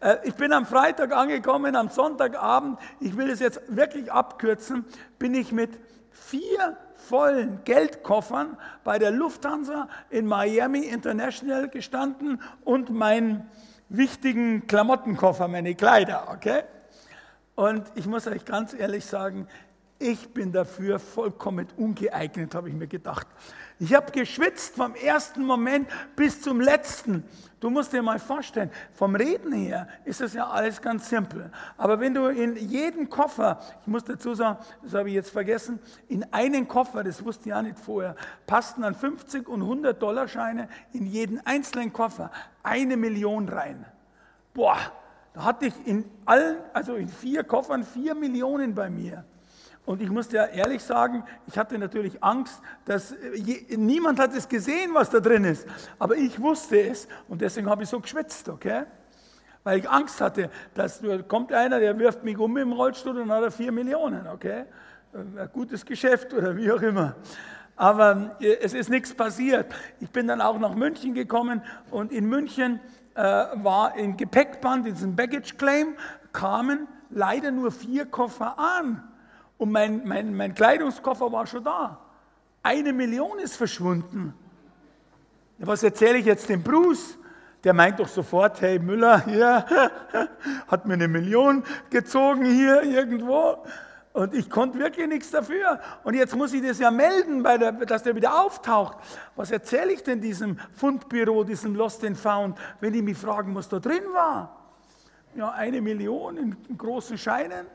[0.00, 4.84] Äh, ich bin am Freitag angekommen, am Sonntagabend, ich will es jetzt wirklich abkürzen,
[5.18, 5.70] bin ich mit
[6.10, 13.50] vier vollen Geldkoffern bei der Lufthansa in Miami International gestanden und meinen
[13.88, 16.62] wichtigen Klamottenkoffer, meine Kleider, okay?
[17.54, 19.46] Und ich muss euch ganz ehrlich sagen,
[20.02, 23.28] ich bin dafür vollkommen ungeeignet, habe ich mir gedacht.
[23.78, 27.24] Ich habe geschwitzt vom ersten Moment bis zum letzten.
[27.60, 31.50] Du musst dir mal vorstellen, vom Reden her ist das ja alles ganz simpel.
[31.76, 35.78] Aber wenn du in jeden Koffer, ich muss dazu sagen, das habe ich jetzt vergessen,
[36.08, 40.26] in einen Koffer, das wusste ich auch nicht vorher, passten dann 50 und 100 Dollar
[40.26, 42.30] Scheine in jeden einzelnen Koffer
[42.64, 43.84] eine Million rein.
[44.52, 44.78] Boah,
[45.34, 49.24] da hatte ich in allen, also in vier Koffern vier Millionen bei mir.
[49.84, 54.48] Und ich muss dir ehrlich sagen, ich hatte natürlich Angst, dass je, niemand hat es
[54.48, 55.66] gesehen, was da drin ist.
[55.98, 58.84] Aber ich wusste es und deswegen habe ich so geschwitzt, okay?
[59.64, 63.42] Weil ich Angst hatte, dass kommt einer, der wirft mich um im Rollstuhl und hat
[63.42, 64.66] er vier Millionen, okay?
[65.12, 67.16] Ein gutes Geschäft oder wie auch immer.
[67.74, 69.74] Aber äh, es ist nichts passiert.
[69.98, 72.80] Ich bin dann auch nach München gekommen und in München
[73.14, 75.96] äh, war im Gepäckband, in diesem Baggage Claim,
[76.32, 79.02] kamen leider nur vier Koffer an.
[79.62, 81.96] Und mein, mein, mein Kleidungskoffer war schon da.
[82.64, 84.34] Eine Million ist verschwunden.
[85.58, 87.16] Was erzähle ich jetzt dem Bruce?
[87.62, 89.64] Der meint doch sofort, hey Müller, hier
[90.66, 93.64] hat mir eine Million gezogen hier irgendwo.
[94.12, 95.78] Und ich konnte wirklich nichts dafür.
[96.02, 98.98] Und jetzt muss ich das ja melden, der, dass der wieder auftaucht.
[99.36, 103.68] Was erzähle ich denn diesem Fundbüro, diesem Lost and Found, wenn die mich fragen, was
[103.68, 104.56] da drin war?
[105.36, 107.68] Ja, eine Million in großen Scheinen.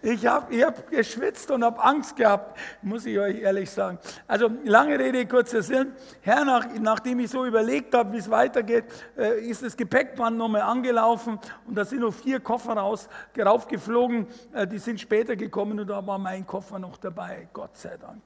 [0.00, 3.98] Ich habe ich hab geschwitzt und habe Angst gehabt, muss ich euch ehrlich sagen.
[4.26, 5.92] Also lange Rede, kurzer Sinn.
[6.20, 8.84] Herr, nach, nachdem ich so überlegt habe, wie es weitergeht,
[9.16, 14.26] äh, ist das Gepäckband nochmal angelaufen und da sind noch vier Koffer raus, raufgeflogen.
[14.52, 18.22] Äh, die sind später gekommen und da war mein Koffer noch dabei, Gott sei Dank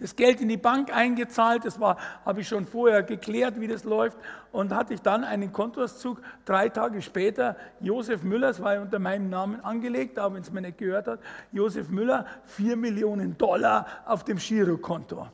[0.00, 1.64] das Geld in die Bank eingezahlt.
[1.64, 4.18] Das war, habe ich schon vorher geklärt, wie das läuft.
[4.52, 7.56] Und hatte ich dann einen Kontoauszug drei Tage später.
[7.80, 11.20] Josef Müller, das war unter meinem Namen angelegt, auch wenn es mir nicht gehört hat.
[11.52, 15.28] Josef Müller, vier Millionen Dollar auf dem Girokonto.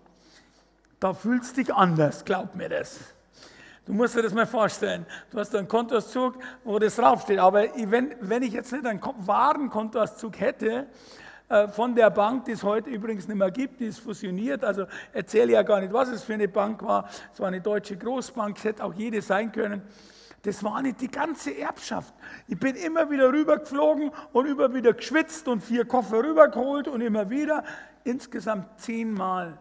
[1.00, 3.00] Da fühlst du dich anders, glaub mir das.
[3.86, 5.06] Du musst dir das mal vorstellen.
[5.30, 7.38] Du hast einen Kontoauszug, wo das draufsteht.
[7.38, 10.86] Aber wenn, wenn ich jetzt nicht einen wahren Kontoauszug hätte,
[11.72, 14.62] von der Bank, die es heute übrigens nicht mehr gibt, die ist fusioniert.
[14.64, 17.08] Also erzähle ja gar nicht, was es für eine Bank war.
[17.32, 19.82] Es war eine deutsche Großbank, es hätte auch jede sein können.
[20.42, 22.14] Das war nicht die ganze Erbschaft.
[22.46, 27.28] Ich bin immer wieder rübergeflogen und immer wieder geschwitzt und vier Koffer rübergeholt und immer
[27.28, 27.64] wieder.
[28.04, 29.58] Insgesamt zehnmal.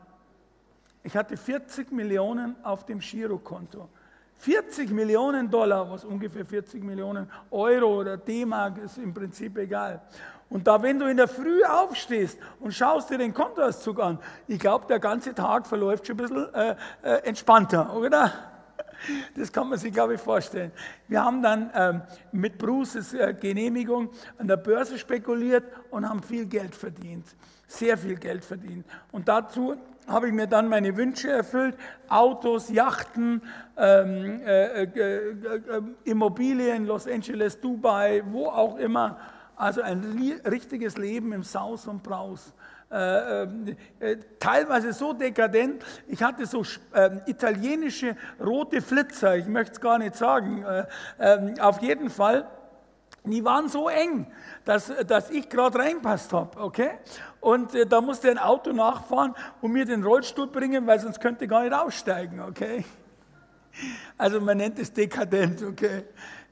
[1.04, 3.89] Ich hatte 40 Millionen auf dem Girokonto.
[4.38, 10.02] 40 Millionen Dollar, was ungefähr 40 Millionen Euro oder D-Mark ist im Prinzip egal.
[10.49, 14.59] Und da, wenn du in der Früh aufstehst und schaust dir den Kontoauszug an, ich
[14.59, 18.31] glaube, der ganze Tag verläuft schon ein bisschen äh, äh, entspannter, oder?
[19.35, 20.71] Das kann man sich, glaube ich, vorstellen.
[21.07, 26.45] Wir haben dann ähm, mit Bruces äh, Genehmigung an der Börse spekuliert und haben viel
[26.45, 27.25] Geld verdient.
[27.67, 28.85] Sehr viel Geld verdient.
[29.12, 31.75] Und dazu habe ich mir dann meine Wünsche erfüllt.
[32.09, 33.41] Autos, Yachten,
[33.77, 39.17] ähm, äh, äh, äh, äh Immobilien, Los Angeles, Dubai, wo auch immer.
[39.60, 42.54] Also ein richtiges Leben im Saus und Braus.
[42.89, 45.84] Äh, äh, teilweise so dekadent.
[46.08, 50.63] Ich hatte so äh, italienische rote Flitzer, ich möchte es gar nicht sagen.
[50.63, 50.86] Äh,
[51.19, 52.48] ähm, auf jeden Fall,
[53.26, 54.28] die waren so eng,
[54.63, 56.58] dass, dass ich gerade reinpasst habe.
[56.58, 56.91] Okay?
[57.41, 61.50] Und da musste ein Auto nachfahren und mir den Rollstuhl bringen, weil sonst könnte ich
[61.50, 62.39] gar nicht aussteigen.
[62.39, 62.86] Okay?
[64.17, 65.62] Also man nennt es dekadent.
[65.63, 66.06] Okay?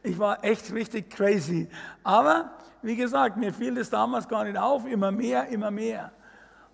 [0.04, 1.70] Ich war echt richtig crazy.
[2.04, 6.12] Aber wie gesagt, mir fiel das damals gar nicht auf, immer mehr, immer mehr.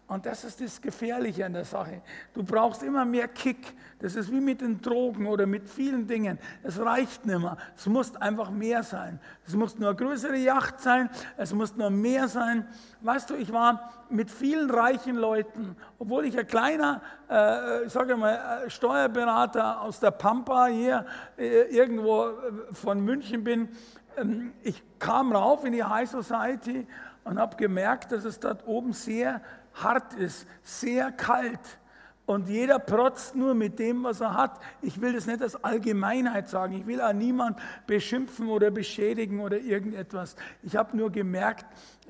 [0.06, 2.02] Und das ist das Gefährliche an der Sache.
[2.34, 3.74] Du brauchst immer mehr Kick.
[4.00, 6.38] Das ist wie mit den Drogen oder mit vielen Dingen.
[6.62, 7.58] Es reicht nicht mehr.
[7.76, 9.20] Es muss einfach mehr sein.
[9.48, 11.10] Es muss nur eine größere Yacht sein.
[11.38, 12.68] Es muss nur mehr sein.
[13.02, 18.18] Weißt du, ich war mit vielen reichen Leuten, obwohl ich ein kleiner, äh, ich sage
[18.18, 21.06] mal, äh, Steuerberater aus der Pampa hier
[21.38, 22.34] äh, irgendwo äh,
[22.74, 23.70] von München bin.
[24.18, 26.88] Ähm, ich kam rauf in die High Society
[27.24, 29.42] und habe gemerkt, dass es dort oben sehr
[29.74, 31.80] hart ist, sehr kalt.
[32.26, 34.62] Und jeder protzt nur mit dem, was er hat.
[34.82, 36.74] Ich will das nicht als Allgemeinheit sagen.
[36.74, 40.38] Ich will auch niemand beschimpfen oder beschädigen oder irgendetwas.
[40.62, 41.66] Ich habe nur gemerkt,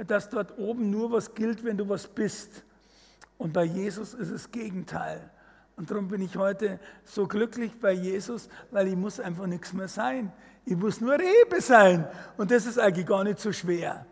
[0.05, 2.63] dass dort oben nur was gilt, wenn du was bist.
[3.39, 5.31] Und bei Jesus ist es Gegenteil.
[5.75, 9.87] Und darum bin ich heute so glücklich bei Jesus, weil ich muss einfach nichts mehr
[9.87, 10.31] sein.
[10.65, 12.07] Ich muss nur Rebe sein.
[12.37, 14.05] Und das ist eigentlich gar nicht so schwer.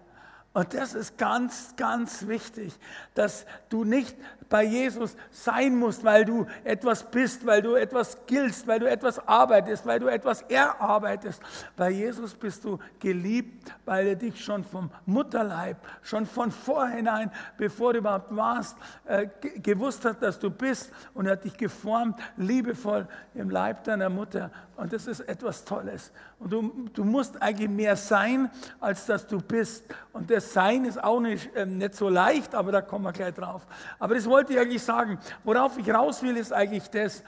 [0.54, 2.74] Und das ist ganz, ganz wichtig,
[3.14, 4.18] dass du nicht
[4.50, 9.26] bei Jesus sein musst, weil du etwas bist, weil du etwas giltst, weil du etwas
[9.26, 11.42] arbeitest, weil du etwas erarbeitest.
[11.78, 17.94] Bei Jesus bist du geliebt, weil er dich schon vom Mutterleib, schon von vorhinein, bevor
[17.94, 19.28] du überhaupt warst, äh,
[19.64, 24.52] gewusst hat, dass du bist und er hat dich geformt, liebevoll im Leib deiner Mutter.
[24.76, 26.12] Und das ist etwas Tolles.
[26.40, 29.86] Und du, du musst eigentlich mehr sein, als dass du bist.
[30.12, 33.34] Und das Sein ist auch nicht, äh, nicht so leicht, aber da kommen wir gleich
[33.34, 33.62] drauf.
[33.98, 35.20] Aber das wollte wollte ich eigentlich sagen?
[35.44, 37.24] Worauf ich raus will, ist eigentlich das,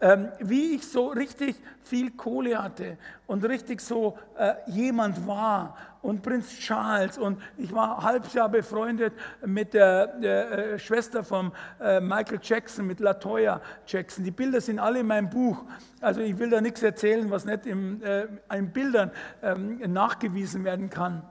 [0.00, 6.22] ähm, wie ich so richtig viel Kohle hatte und richtig so äh, jemand war und
[6.22, 9.14] Prinz Charles und ich war ein halbes Jahr befreundet
[9.44, 14.24] mit der, der äh, Schwester von äh, Michael Jackson, mit Latoya Jackson.
[14.24, 15.64] Die Bilder sind alle in meinem Buch.
[16.00, 19.10] Also ich will da nichts erzählen, was nicht im, äh, in Bildern
[19.42, 21.22] ähm, nachgewiesen werden kann.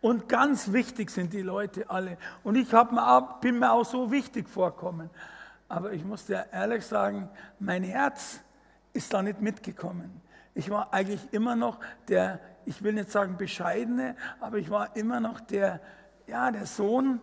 [0.00, 2.16] Und ganz wichtig sind die Leute alle.
[2.42, 5.10] Und ich auch, bin mir auch so wichtig vorkommen.
[5.68, 8.40] Aber ich muss dir ehrlich sagen, mein Herz
[8.92, 10.20] ist da nicht mitgekommen.
[10.54, 15.20] Ich war eigentlich immer noch der, ich will nicht sagen bescheidene, aber ich war immer
[15.20, 15.80] noch der,
[16.26, 17.20] ja, der Sohn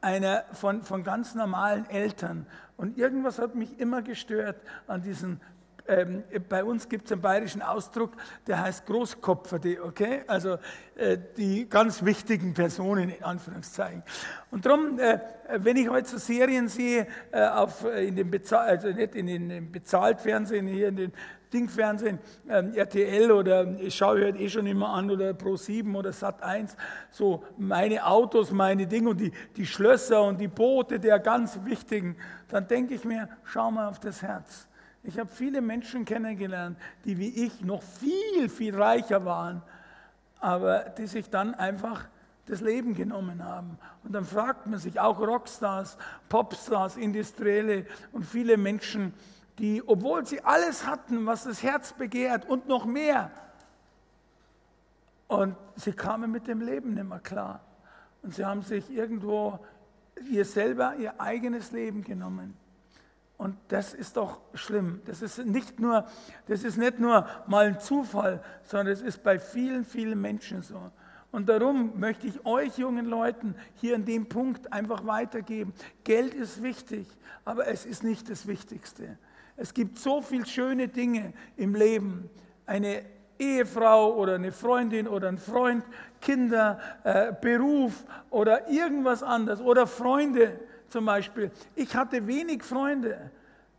[0.00, 2.46] einer von, von ganz normalen Eltern.
[2.76, 5.40] Und irgendwas hat mich immer gestört an diesen
[5.86, 8.12] ähm, bei uns gibt es einen bayerischen Ausdruck,
[8.46, 10.22] der heißt Großkopferte, okay?
[10.26, 10.58] Also
[10.96, 14.02] äh, die ganz wichtigen Personen in Anführungszeichen.
[14.50, 15.18] Und darum, äh,
[15.58, 19.26] wenn ich heute so Serien sehe, äh, auf, äh, in den Bezahl also nicht in
[19.26, 21.12] den Bezahltfernsehen, hier in den
[21.52, 22.18] Dingfernsehen,
[22.48, 26.76] ähm, RTL oder ich schaue halt eh schon immer an oder Pro7 oder Sat1,
[27.10, 32.16] so meine Autos, meine Dinge und die, die Schlösser und die Boote der ganz wichtigen,
[32.48, 34.66] dann denke ich mir, schau mal auf das Herz.
[35.04, 39.62] Ich habe viele Menschen kennengelernt, die wie ich noch viel, viel reicher waren,
[40.40, 42.06] aber die sich dann einfach
[42.46, 43.78] das Leben genommen haben.
[44.02, 45.96] Und dann fragt man sich, auch Rockstars,
[46.28, 49.14] Popstars, Industrielle und viele Menschen,
[49.58, 53.30] die, obwohl sie alles hatten, was das Herz begehrt und noch mehr,
[55.28, 57.60] und sie kamen mit dem Leben nicht mehr klar.
[58.22, 59.58] Und sie haben sich irgendwo
[60.30, 62.56] ihr selber, ihr eigenes Leben genommen.
[63.44, 65.02] Und das ist doch schlimm.
[65.04, 66.06] Das ist nicht nur,
[66.46, 70.80] das ist nicht nur mal ein Zufall, sondern es ist bei vielen, vielen Menschen so.
[71.30, 75.74] Und darum möchte ich euch jungen Leuten hier an dem Punkt einfach weitergeben.
[76.04, 77.06] Geld ist wichtig,
[77.44, 79.18] aber es ist nicht das Wichtigste.
[79.58, 82.30] Es gibt so viele schöne Dinge im Leben.
[82.64, 83.02] Eine
[83.38, 85.84] Ehefrau oder eine Freundin oder ein Freund,
[86.22, 91.50] Kinder, äh, Beruf oder irgendwas anderes oder Freunde zum Beispiel.
[91.74, 93.30] Ich hatte wenig Freunde,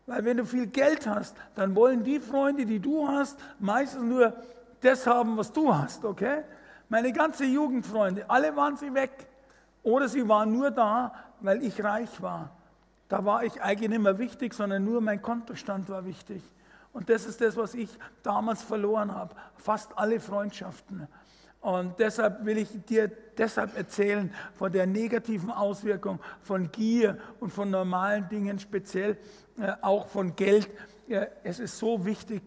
[0.05, 4.33] weil wenn du viel Geld hast, dann wollen die Freunde, die du hast, meistens nur
[4.81, 6.43] das haben, was du hast, okay?
[6.89, 9.27] Meine ganze Jugendfreunde, alle waren sie weg.
[9.81, 12.49] Oder sie waren nur da, weil ich reich war.
[13.07, 16.41] Da war ich eigentlich nicht mehr wichtig, sondern nur mein Kontostand war wichtig.
[16.91, 17.89] Und das ist das, was ich
[18.23, 19.35] damals verloren habe.
[19.57, 21.07] Fast alle Freundschaften.
[21.65, 27.71] Und deshalb will ich dir deshalb erzählen von der negativen Auswirkung von Gier und von
[27.71, 29.17] normalen Dingen, speziell
[29.57, 30.69] äh, auch von Geld.
[31.43, 32.43] Es ist so wichtig,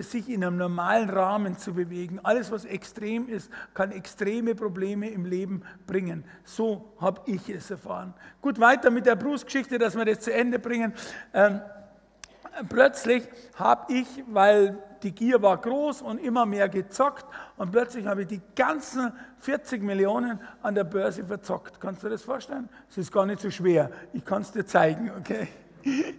[0.00, 2.18] sich in einem normalen Rahmen zu bewegen.
[2.24, 6.24] Alles, was extrem ist, kann extreme Probleme im Leben bringen.
[6.42, 8.12] So habe ich es erfahren.
[8.42, 10.94] Gut, weiter mit der Bruce-Geschichte, dass wir das zu Ende bringen.
[11.32, 11.60] Ähm,
[12.68, 18.22] plötzlich habe ich, weil die Gier war groß und immer mehr gezockt und plötzlich habe
[18.22, 21.80] ich die ganzen 40 Millionen an der Börse verzockt.
[21.80, 22.68] Kannst du dir das vorstellen?
[22.90, 23.90] Es ist gar nicht so schwer.
[24.12, 25.48] Ich kann es dir zeigen, okay?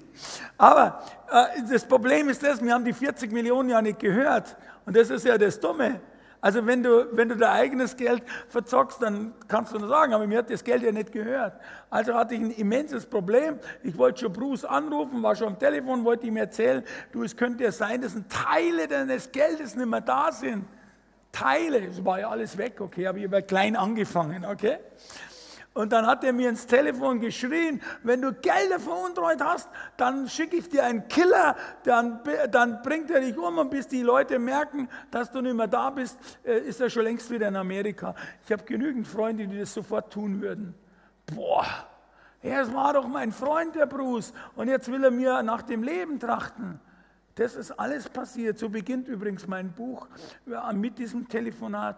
[0.58, 4.56] Aber äh, das Problem ist das, wir haben die 40 Millionen ja nicht gehört.
[4.86, 6.00] Und das ist ja das Dumme.
[6.42, 10.26] Also wenn du, wenn du dein eigenes Geld verzockst, dann kannst du nur sagen, aber
[10.26, 11.60] mir hat das Geld ja nicht gehört.
[11.90, 13.60] Also hatte ich ein immenses Problem.
[13.84, 17.66] Ich wollte schon Bruce anrufen, war schon am Telefon, wollte ihm erzählen, du, es könnte
[17.66, 20.66] ja sein, dass Teile deines Geldes nicht mehr da sind.
[21.32, 24.78] Teile, es war ja alles weg, okay, habe ich aber klein angefangen, okay.
[25.74, 30.58] Und dann hat er mir ins Telefon geschrien, wenn du Gelder veruntreut hast, dann schicke
[30.58, 32.20] ich dir einen Killer, dann,
[32.52, 35.92] dann bringt er dich um und bis die Leute merken, dass du nicht mehr da
[35.92, 38.16] bist, äh, ist er schon längst wieder in Amerika.
[38.46, 40.74] Ich habe genügend Freunde, die das sofort tun würden.
[41.34, 41.68] Boah,
[42.42, 46.20] er war doch mein Freund, der Bruce, und jetzt will er mir nach dem Leben
[46.20, 46.80] trachten.
[47.36, 48.58] Das ist alles passiert.
[48.58, 50.08] So beginnt übrigens mein Buch
[50.74, 51.98] mit diesem Telefonat.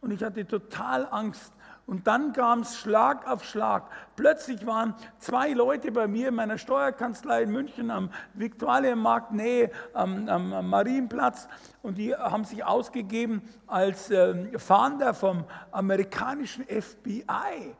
[0.00, 1.52] Und ich hatte total Angst,
[1.88, 3.90] und dann kam es Schlag auf Schlag.
[4.14, 10.28] Plötzlich waren zwei Leute bei mir in meiner Steuerkanzlei in München am Viktualienmarkt Nähe am,
[10.28, 11.48] am, Marienplatz
[11.82, 17.74] und die haben sich ausgegeben als äh, Fahnder vom amerikanischen FBI.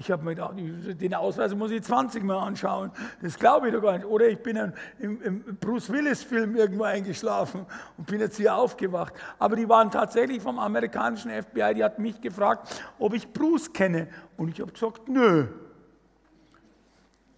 [0.00, 2.90] Ich habe mir gedacht, den Ausweis muss ich 20 Mal anschauen.
[3.20, 4.06] Das glaube ich doch gar nicht.
[4.06, 7.66] Oder ich bin im, im Bruce Willis-Film irgendwo eingeschlafen
[7.98, 9.12] und bin jetzt hier aufgewacht.
[9.38, 14.08] Aber die waren tatsächlich vom amerikanischen FBI, die hat mich gefragt, ob ich Bruce kenne.
[14.38, 15.48] Und ich habe gesagt, nö.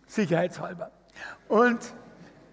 [0.07, 0.93] Sicherheitshalber.
[1.49, 1.81] Und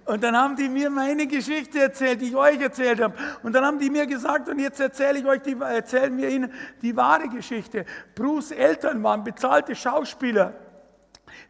[0.10, 3.14] und dann haben die mir meine Geschichte erzählt, die ich euch erzählt habe.
[3.44, 6.52] Und dann haben die mir gesagt, und jetzt erzähle ich euch, die, erzählen wir ihnen
[6.82, 7.86] die wahre Geschichte.
[8.16, 10.56] Bruce Eltern waren bezahlte Schauspieler.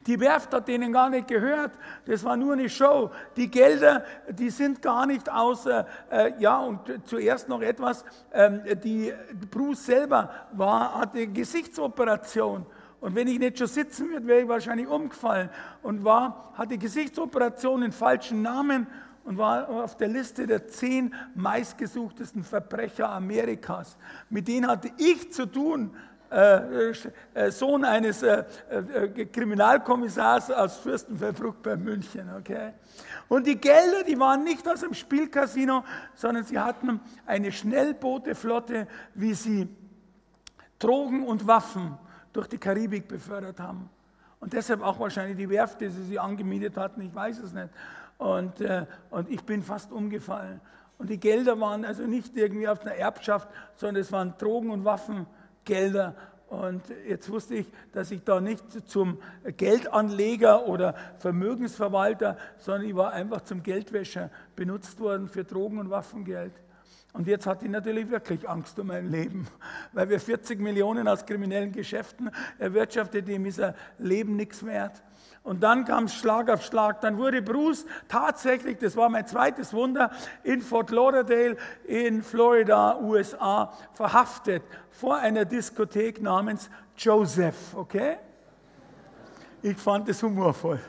[0.06, 1.72] Die Werft hat denen gar nicht gehört.
[2.06, 3.12] Das war nur eine Show.
[3.38, 9.14] Die Gelder, die sind gar nicht außer, äh, ja, und zuerst noch etwas, ähm, die
[9.50, 12.66] Bruce selber war, hatte Gesichtsoperation.
[13.02, 15.50] Und wenn ich nicht schon sitzen würde, wäre ich wahrscheinlich umgefallen.
[15.82, 18.88] Und war, hatte Gesichtsoperationen, falschen Namen
[19.24, 23.98] und war auf der Liste der zehn meistgesuchtesten Verbrecher Amerikas.
[24.30, 25.96] Mit denen hatte ich zu tun,
[26.32, 26.92] äh,
[27.34, 32.30] äh, Sohn eines äh, äh, Kriminalkommissars aus Fürstenfeldbruck bei München.
[32.38, 32.74] Okay?
[33.28, 35.84] Und die Gelder, die waren nicht aus dem Spielcasino,
[36.14, 39.68] sondern sie hatten eine Schnellbooteflotte, wie sie
[40.78, 41.98] Drogen und Waffen
[42.34, 43.90] durch die Karibik befördert haben.
[44.40, 47.70] Und deshalb auch wahrscheinlich die Werft, die sie angemietet hatten, ich weiß es nicht.
[48.18, 50.62] Und, äh, und ich bin fast umgefallen.
[50.98, 54.86] Und die Gelder waren also nicht irgendwie auf einer Erbschaft, sondern es waren Drogen- und
[54.86, 56.16] Waffengelder.
[56.50, 59.20] Und jetzt wusste ich, dass ich da nicht zum
[59.56, 66.54] Geldanleger oder Vermögensverwalter, sondern ich war einfach zum Geldwäscher benutzt worden für Drogen- und Waffengeld.
[67.12, 69.48] Und jetzt hat die natürlich wirklich Angst um mein Leben,
[69.94, 72.30] weil wir 40 Millionen aus kriminellen Geschäften
[72.60, 75.02] erwirtschaftet, dem ist ein Leben nichts wert.
[75.42, 77.02] Und dann kam Schlag auf Schlag.
[77.02, 80.12] Dann wurde Bruce tatsächlich, das war mein zweites Wunder,
[80.44, 87.74] in Fort Lauderdale in Florida, USA, verhaftet vor einer Diskothek namens Joseph.
[87.74, 88.18] Okay?
[89.62, 90.80] Ich fand es humorvoll.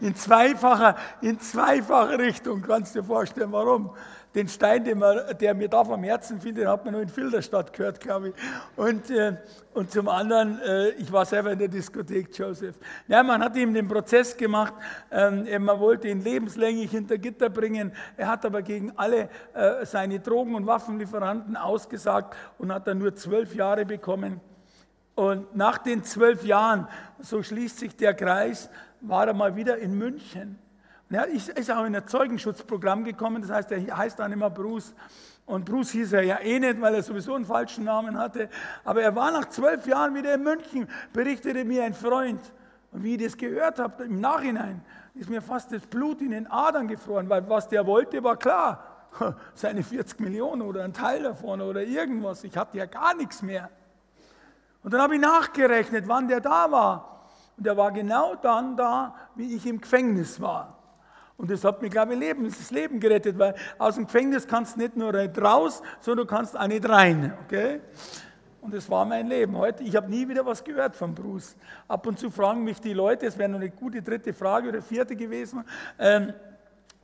[0.00, 3.94] In zweifacher, in zweifacher Richtung, kannst du dir vorstellen, warum?
[4.34, 7.72] Den Stein, man, der mir da vom Herzen fiel, den hat man nur in Filderstadt
[7.72, 8.34] gehört, glaube ich.
[8.76, 9.36] Und, äh,
[9.72, 12.76] und zum anderen, äh, ich war selber in der Diskothek, Joseph.
[13.06, 14.74] Ja, man hat ihm den Prozess gemacht,
[15.10, 17.92] ähm, man wollte ihn lebenslänglich hinter Gitter bringen.
[18.16, 23.14] Er hat aber gegen alle äh, seine Drogen- und Waffenlieferanten ausgesagt und hat dann nur
[23.14, 24.40] zwölf Jahre bekommen.
[25.14, 26.86] Und nach den zwölf Jahren,
[27.18, 28.70] so schließt sich der Kreis,
[29.00, 30.58] war er mal wieder in München.
[31.10, 34.94] Er ist auch in ein Zeugenschutzprogramm gekommen, das heißt, er heißt dann immer Bruce.
[35.46, 38.50] Und Bruce hieß er ja eh nicht, weil er sowieso einen falschen Namen hatte.
[38.84, 42.40] Aber er war nach zwölf Jahren wieder in München, berichtete mir ein Freund.
[42.92, 44.82] Und wie ich das gehört habe, im Nachhinein,
[45.14, 48.84] ist mir fast das Blut in den Adern gefroren, weil was der wollte, war klar.
[49.54, 52.44] Seine 40 Millionen oder ein Teil davon oder irgendwas.
[52.44, 53.70] Ich hatte ja gar nichts mehr.
[54.82, 57.24] Und dann habe ich nachgerechnet, wann der da war.
[57.56, 60.77] Und der war genau dann da, wie ich im Gefängnis war.
[61.38, 64.74] Und das hat mir, glaube ich, Leben, das Leben gerettet, weil aus dem Gefängnis kannst
[64.74, 67.32] du nicht nur raus, sondern du kannst auch nicht rein.
[67.44, 67.80] Okay?
[68.60, 69.84] Und das war mein Leben heute.
[69.84, 71.56] Ich habe nie wieder was gehört von Bruce.
[71.86, 74.82] Ab und zu fragen mich die Leute, es wäre noch eine gute dritte Frage oder
[74.82, 75.64] vierte gewesen,
[76.00, 76.34] ähm,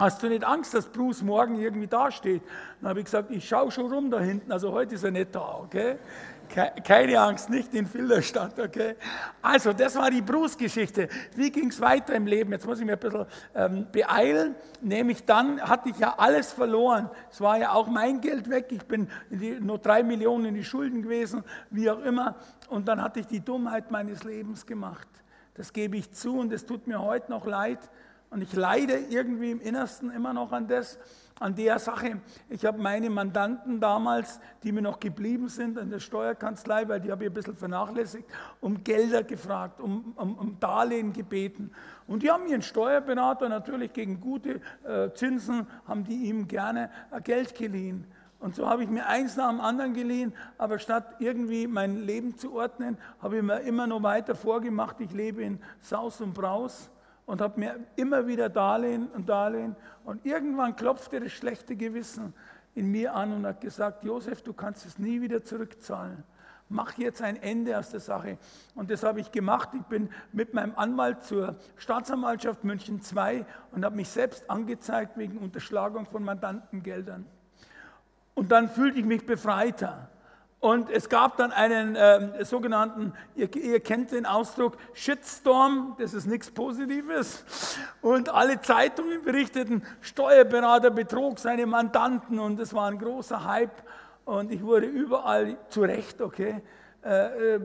[0.00, 2.42] hast du nicht Angst, dass Bruce morgen irgendwie dasteht?
[2.80, 5.32] Dann habe ich gesagt, ich schaue schon rum da hinten, also heute ist er nicht
[5.32, 5.96] da, okay?
[6.48, 8.96] Keine Angst, nicht in Filderstadt, okay?
[9.42, 11.08] Also, das war die Bruce-Geschichte.
[11.36, 12.52] Wie ging es weiter im Leben?
[12.52, 14.54] Jetzt muss ich mir ein bisschen ähm, beeilen.
[14.80, 17.10] Nämlich dann hatte ich ja alles verloren.
[17.30, 18.66] Es war ja auch mein Geld weg.
[18.70, 22.36] Ich bin die, nur drei Millionen in die Schulden gewesen, wie auch immer.
[22.68, 25.08] Und dann hatte ich die Dummheit meines Lebens gemacht.
[25.54, 27.78] Das gebe ich zu und es tut mir heute noch leid.
[28.30, 30.98] Und ich leide irgendwie im Innersten immer noch an das
[31.40, 32.20] an der Sache.
[32.48, 37.10] Ich habe meine Mandanten damals, die mir noch geblieben sind an der Steuerkanzlei, weil die
[37.10, 38.28] habe ich ein bisschen vernachlässigt,
[38.60, 41.72] um Gelder gefragt, um, um, um Darlehen gebeten.
[42.06, 47.20] Und die haben ihren Steuerberater natürlich gegen gute äh, Zinsen, haben die ihm gerne äh,
[47.20, 48.06] Geld geliehen.
[48.38, 52.36] Und so habe ich mir eins nach dem anderen geliehen, aber statt irgendwie mein Leben
[52.36, 56.90] zu ordnen, habe ich mir immer noch weiter vorgemacht, ich lebe in Saus und Braus
[57.26, 59.76] und habe mir immer wieder Darlehen und Darlehen.
[60.04, 62.34] Und irgendwann klopfte das schlechte Gewissen
[62.74, 66.24] in mir an und hat gesagt, Josef, du kannst es nie wieder zurückzahlen.
[66.68, 68.38] Mach jetzt ein Ende aus der Sache.
[68.74, 69.70] Und das habe ich gemacht.
[69.74, 75.38] Ich bin mit meinem Anwalt zur Staatsanwaltschaft München II und habe mich selbst angezeigt wegen
[75.38, 77.26] Unterschlagung von Mandantengeldern.
[78.34, 80.08] Und dann fühlte ich mich befreiter.
[80.64, 86.24] Und es gab dann einen äh, sogenannten, ihr, ihr, kennt den Ausdruck Shitstorm, das ist
[86.24, 87.76] nichts Positives.
[88.00, 93.82] Und alle Zeitungen berichteten, Steuerberater betrog seine Mandanten und es war ein großer Hype.
[94.24, 96.62] Und ich wurde überall zu Recht, okay,
[97.04, 97.60] äh, äh,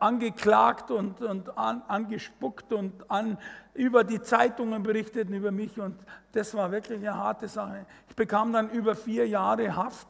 [0.00, 3.38] angeklagt und, und an, angespuckt und an,
[3.74, 5.78] über die Zeitungen berichteten über mich.
[5.78, 6.00] Und
[6.32, 7.86] das war wirklich eine harte Sache.
[8.08, 10.08] Ich bekam dann über vier Jahre Haft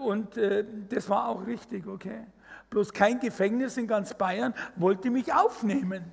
[0.00, 2.26] und äh, das war auch richtig, okay.
[2.70, 6.04] Bloß kein Gefängnis in ganz Bayern wollte mich aufnehmen.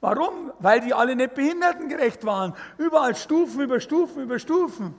[0.00, 0.52] Warum?
[0.58, 2.54] Weil die alle nicht behindertengerecht waren.
[2.76, 4.94] Überall Stufen über Stufen über Stufen.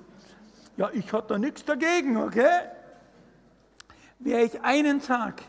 [0.77, 2.69] Ja, ich hatte da nichts dagegen, okay?
[4.19, 5.41] Wäre ich einen Tag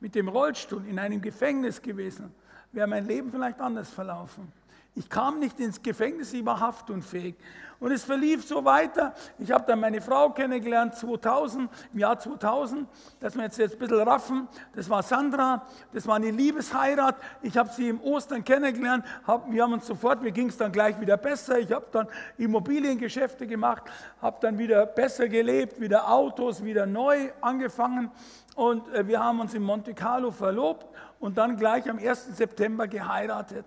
[0.00, 2.34] mit dem Rollstuhl in einem Gefängnis gewesen,
[2.72, 4.52] wäre mein Leben vielleicht anders verlaufen.
[4.94, 7.36] Ich kam nicht ins Gefängnis, ich war haftunfähig.
[7.80, 9.14] Und es verlief so weiter.
[9.38, 12.88] Ich habe dann meine Frau kennengelernt 2000, im Jahr 2000,
[13.20, 14.48] dass wir jetzt, jetzt ein bisschen raffen.
[14.74, 17.14] Das war Sandra, das war eine Liebesheirat.
[17.40, 19.04] Ich habe sie im Ostern kennengelernt.
[19.24, 21.60] Hab, wir haben uns sofort, mir ging es dann gleich wieder besser.
[21.60, 23.84] Ich habe dann Immobiliengeschäfte gemacht,
[24.20, 28.10] habe dann wieder besser gelebt, wieder Autos, wieder neu angefangen.
[28.56, 30.88] Und äh, wir haben uns in Monte Carlo verlobt
[31.20, 32.36] und dann gleich am 1.
[32.36, 33.66] September geheiratet.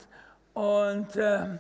[0.53, 1.57] Und äh,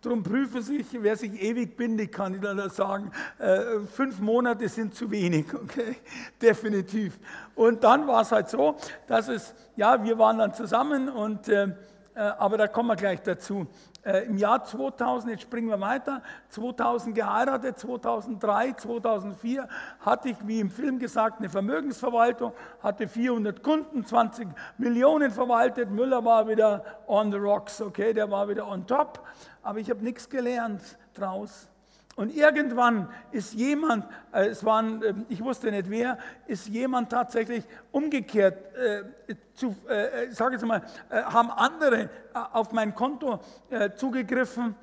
[0.00, 3.10] darum prüfe sich, wer sich ewig bindet, kann ich da sagen.
[3.38, 5.96] Äh, fünf Monate sind zu wenig, okay?
[6.40, 7.18] Definitiv.
[7.54, 11.68] Und dann war es halt so, dass es, ja, wir waren dann zusammen und äh,
[12.14, 13.66] äh, aber da kommen wir gleich dazu.
[14.04, 19.66] Äh, Im Jahr 2000, jetzt springen wir weiter, 2000 geheiratet, 2003, 2004
[20.00, 22.52] hatte ich, wie im Film gesagt, eine Vermögensverwaltung,
[22.82, 25.90] hatte 400 Kunden, 20 Millionen verwaltet.
[25.90, 29.26] Müller war wieder on the rocks, okay, der war wieder on top,
[29.62, 30.82] aber ich habe nichts gelernt
[31.14, 31.70] draus.
[32.16, 37.64] Und irgendwann ist jemand, äh, es waren, äh, ich wusste nicht wer, ist jemand tatsächlich
[37.90, 42.08] umgekehrt, äh, zu, äh, sage jetzt mal, äh, haben andere äh,
[42.52, 43.40] auf mein Konto
[43.70, 44.74] äh, zugegriffen.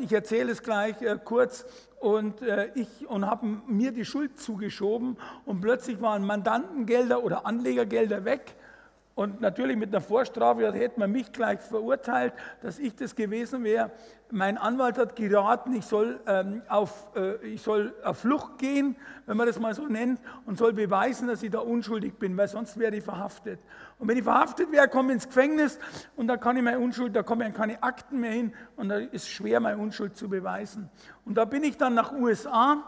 [0.00, 1.64] Ich erzähle es gleich kurz.
[2.00, 2.42] Und
[2.74, 5.16] ich und haben mir die Schuld zugeschoben.
[5.44, 8.56] Und plötzlich waren Mandantengelder oder Anlegergelder weg
[9.18, 13.90] Und natürlich mit einer Vorstrafe hätte man mich gleich verurteilt, dass ich das gewesen wäre.
[14.30, 18.94] Mein Anwalt hat geraten, ich soll, ähm, auf, äh, ich soll auf Flucht gehen,
[19.26, 22.46] wenn man das mal so nennt, und soll beweisen, dass ich da unschuldig bin, weil
[22.46, 23.58] sonst wäre ich verhaftet.
[23.98, 25.80] Und wenn ich verhaftet wäre, komme ich ins Gefängnis
[26.14, 29.28] und da kann ich meine Unschuld, da kommen keine Akten mehr hin und da ist
[29.28, 30.88] schwer, meine Unschuld zu beweisen.
[31.24, 32.84] Und da bin ich dann nach USA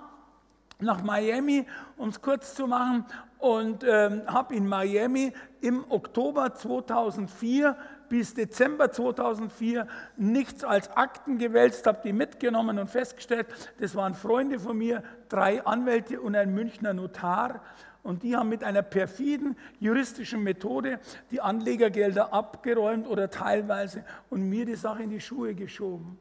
[0.83, 1.67] nach Miami,
[1.97, 3.05] um es kurz zu machen,
[3.41, 7.77] und ähm, habe in Miami im Oktober 2004
[8.09, 9.87] bis Dezember 2004
[10.17, 13.47] nichts als Akten gewälzt, habe die mitgenommen und festgestellt,
[13.79, 17.63] das waren Freunde von mir, drei Anwälte und ein Münchner Notar.
[18.03, 20.99] Und die haben mit einer perfiden juristischen Methode
[21.31, 26.19] die Anlegergelder abgeräumt oder teilweise und mir die Sache in die Schuhe geschoben.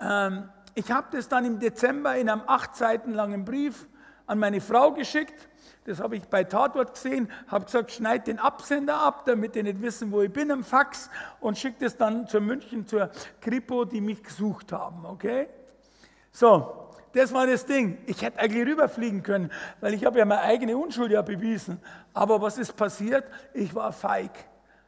[0.00, 3.86] Ähm, ich habe das dann im Dezember in einem acht Seiten langen Brief
[4.26, 5.48] an meine Frau geschickt.
[5.84, 9.82] Das habe ich bei Tatort gesehen, habe gesagt, schneid den Absender ab, damit die nicht
[9.82, 11.10] wissen, wo ich bin, im Fax
[11.40, 13.10] und schickt es dann zur München, zur
[13.40, 15.04] Kripo, die mich gesucht haben.
[15.04, 15.46] Okay?
[16.32, 17.98] So, das war das Ding.
[18.06, 21.78] Ich hätte eigentlich rüberfliegen können, weil ich habe ja meine eigene Unschuld ja bewiesen.
[22.14, 23.24] Aber was ist passiert?
[23.52, 24.30] Ich war feig.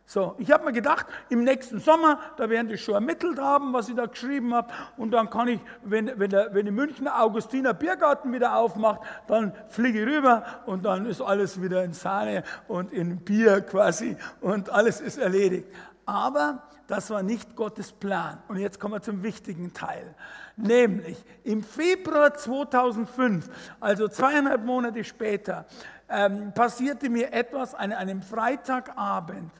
[0.08, 3.88] So, ich habe mir gedacht, im nächsten Sommer, da werden die schon ermittelt haben, was
[3.88, 4.72] ich da geschrieben habe.
[4.96, 9.52] Und dann kann ich, wenn, wenn, der, wenn die Münchner Augustiner Biergarten wieder aufmacht, dann
[9.68, 14.70] fliege ich rüber und dann ist alles wieder in Sahne und in Bier quasi und
[14.70, 15.66] alles ist erledigt.
[16.04, 18.38] Aber das war nicht Gottes Plan.
[18.46, 20.14] Und jetzt kommen wir zum wichtigen Teil.
[20.56, 23.50] Nämlich im Februar 2005,
[23.80, 25.66] also zweieinhalb Monate später,
[26.08, 29.50] ähm, passierte mir etwas an einem Freitagabend.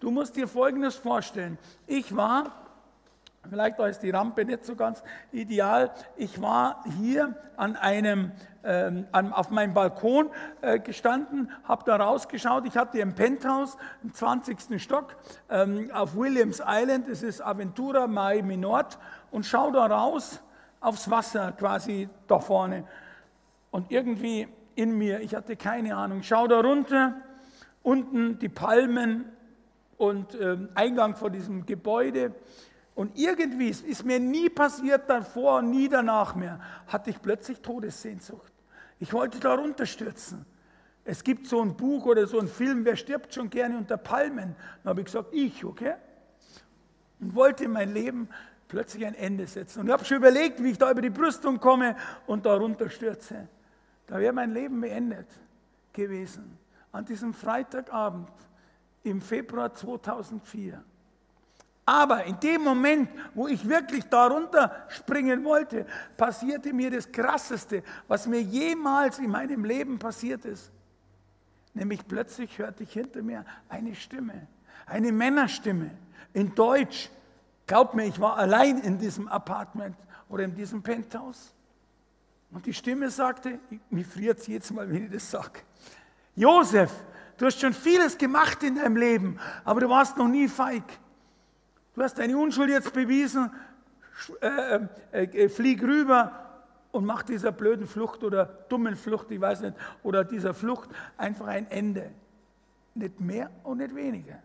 [0.00, 1.58] Du musst dir Folgendes vorstellen.
[1.86, 2.52] Ich war,
[3.48, 8.32] vielleicht war es die Rampe nicht so ganz ideal, ich war hier an einem,
[8.64, 10.30] ähm, auf meinem Balkon
[10.60, 12.66] äh, gestanden, habe da rausgeschaut.
[12.66, 14.82] Ich hatte ein Penthouse im 20.
[14.82, 15.16] Stock
[15.48, 18.98] ähm, auf Williams Island, das ist Aventura Miami Nord,
[19.30, 20.42] und schaue da raus
[20.80, 22.84] aufs Wasser quasi da vorne.
[23.70, 26.22] Und irgendwie in mir, ich hatte keine Ahnung.
[26.22, 27.16] Schau da runter,
[27.82, 29.24] unten die Palmen
[29.96, 32.34] und äh, Eingang vor diesem Gebäude.
[32.94, 38.52] Und irgendwie, es ist mir nie passiert davor, nie danach mehr, hatte ich plötzlich Todessehnsucht.
[39.00, 40.44] Ich wollte da runterstürzen.
[41.04, 44.54] Es gibt so ein Buch oder so ein Film, wer stirbt schon gerne unter Palmen?
[44.82, 45.94] Dann habe ich gesagt, ich, okay?
[47.18, 48.28] Und wollte mein Leben
[48.68, 49.80] plötzlich ein Ende setzen.
[49.80, 51.96] Und ich habe schon überlegt, wie ich da über die Brüstung komme
[52.26, 53.48] und da runterstürze.
[54.06, 55.28] Da wäre mein Leben beendet
[55.92, 56.58] gewesen.
[56.90, 58.28] An diesem Freitagabend
[59.04, 60.82] im Februar 2004.
[61.84, 65.84] Aber in dem Moment, wo ich wirklich darunter springen wollte,
[66.16, 70.70] passierte mir das Krasseste, was mir jemals in meinem Leben passiert ist.
[71.74, 74.46] Nämlich plötzlich hörte ich hinter mir eine Stimme,
[74.86, 75.90] eine Männerstimme
[76.32, 77.10] in Deutsch.
[77.66, 79.96] Glaub mir, ich war allein in diesem Apartment
[80.28, 81.52] oder in diesem Penthouse.
[82.52, 83.58] Und die Stimme sagte,
[83.90, 85.60] mir friert es jetzt mal, wenn ich das sage.
[86.36, 86.92] Josef,
[87.38, 90.84] du hast schon vieles gemacht in deinem Leben, aber du warst noch nie feig.
[91.94, 93.50] Du hast deine Unschuld jetzt bewiesen,
[94.40, 94.80] äh,
[95.12, 96.32] äh, äh, flieg rüber
[96.90, 101.46] und mach dieser blöden Flucht oder dummen Flucht, ich weiß nicht, oder dieser Flucht einfach
[101.46, 102.10] ein Ende.
[102.94, 104.42] Nicht mehr und nicht weniger.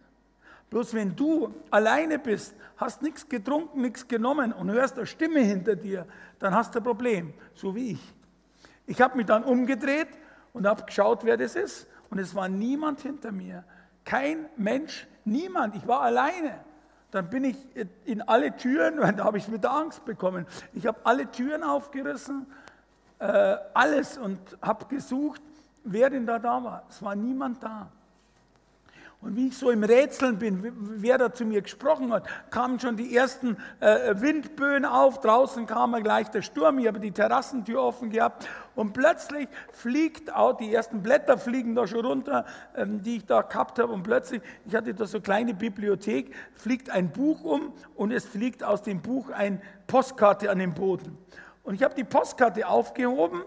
[0.70, 5.76] Bloß wenn du alleine bist, hast nichts getrunken, nichts genommen und hörst eine Stimme hinter
[5.76, 6.06] dir,
[6.40, 8.14] dann hast du ein Problem, so wie ich.
[8.86, 10.10] Ich habe mich dann umgedreht
[10.54, 11.88] und habe geschaut, wer das ist.
[12.10, 13.64] Und es war niemand hinter mir.
[14.06, 15.76] Kein Mensch, niemand.
[15.76, 16.60] Ich war alleine.
[17.12, 17.58] Dann bin ich
[18.06, 20.46] in alle Türen, da habe ich wieder Angst bekommen.
[20.74, 22.46] Ich habe alle Türen aufgerissen,
[23.20, 25.42] äh, alles und habe gesucht,
[25.84, 26.84] wer denn da da war.
[26.90, 27.90] Es war niemand da.
[29.20, 32.98] Und wie ich so im Rätseln bin, wer da zu mir gesprochen hat, kamen schon
[32.98, 35.22] die ersten äh, Windböen auf.
[35.22, 36.78] Draußen kam gleich der Sturm.
[36.78, 38.48] Ich habe die Terrassentür offen gehabt.
[38.76, 42.46] Und plötzlich fliegt auch, die ersten Blätter fliegen da schon runter,
[42.76, 43.92] ähm, die ich da gehabt habe.
[43.92, 48.24] Und plötzlich, ich hatte da so eine kleine Bibliothek, fliegt ein Buch um und es
[48.24, 51.18] fliegt aus dem Buch eine Postkarte an den Boden.
[51.64, 53.42] Und ich habe die Postkarte aufgehoben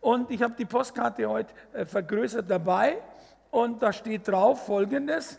[0.00, 2.98] und ich habe die Postkarte heute äh, vergrößert dabei.
[3.52, 5.38] Und da steht drauf folgendes,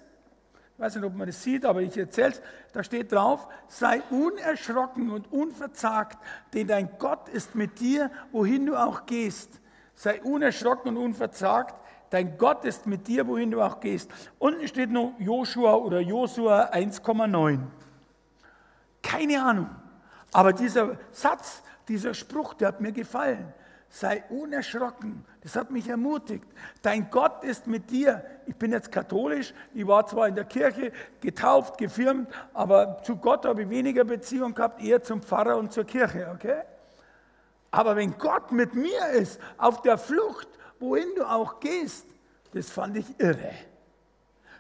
[0.76, 2.42] ich weiß nicht, ob man das sieht, aber ich erzähle es,
[2.72, 6.20] da steht drauf, sei unerschrocken und unverzagt,
[6.54, 9.60] denn dein Gott ist mit dir, wohin du auch gehst.
[9.96, 11.74] Sei unerschrocken und unverzagt,
[12.12, 14.12] dein Gott ist mit dir, wohin du auch gehst.
[14.38, 17.62] Unten steht noch Joshua oder Josua 1,9.
[19.02, 19.70] Keine Ahnung.
[20.32, 23.52] Aber dieser Satz, dieser Spruch, der hat mir gefallen.
[23.94, 25.24] Sei unerschrocken.
[25.42, 26.48] Das hat mich ermutigt.
[26.82, 28.26] Dein Gott ist mit dir.
[28.48, 30.92] Ich bin jetzt katholisch, ich war zwar in der Kirche
[31.22, 35.86] getauft, gefirmt, aber zu Gott habe ich weniger Beziehung gehabt, eher zum Pfarrer und zur
[35.86, 36.64] Kirche, okay?
[37.70, 40.48] Aber wenn Gott mit mir ist, auf der Flucht,
[40.80, 42.08] wohin du auch gehst,
[42.52, 43.52] das fand ich irre.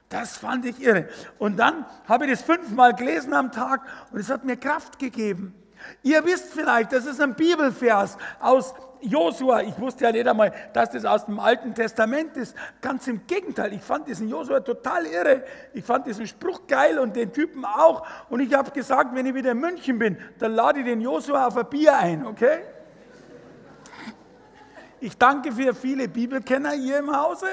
[0.09, 1.09] Das fand ich irre.
[1.39, 3.81] Und dann habe ich das fünfmal gelesen am Tag
[4.11, 5.55] und es hat mir Kraft gegeben.
[6.03, 9.61] Ihr wisst vielleicht, das ist ein Bibelvers aus Josua.
[9.61, 12.55] Ich wusste ja nicht einmal, dass das aus dem Alten Testament ist.
[12.81, 15.43] Ganz im Gegenteil, ich fand diesen Josua total irre.
[15.73, 18.05] Ich fand diesen Spruch geil und den Typen auch.
[18.29, 21.47] Und ich habe gesagt, wenn ich wieder in München bin, dann lade ich den Josua
[21.47, 22.59] auf ein Bier ein, okay?
[24.99, 27.47] Ich danke für viele Bibelkenner hier im Hause.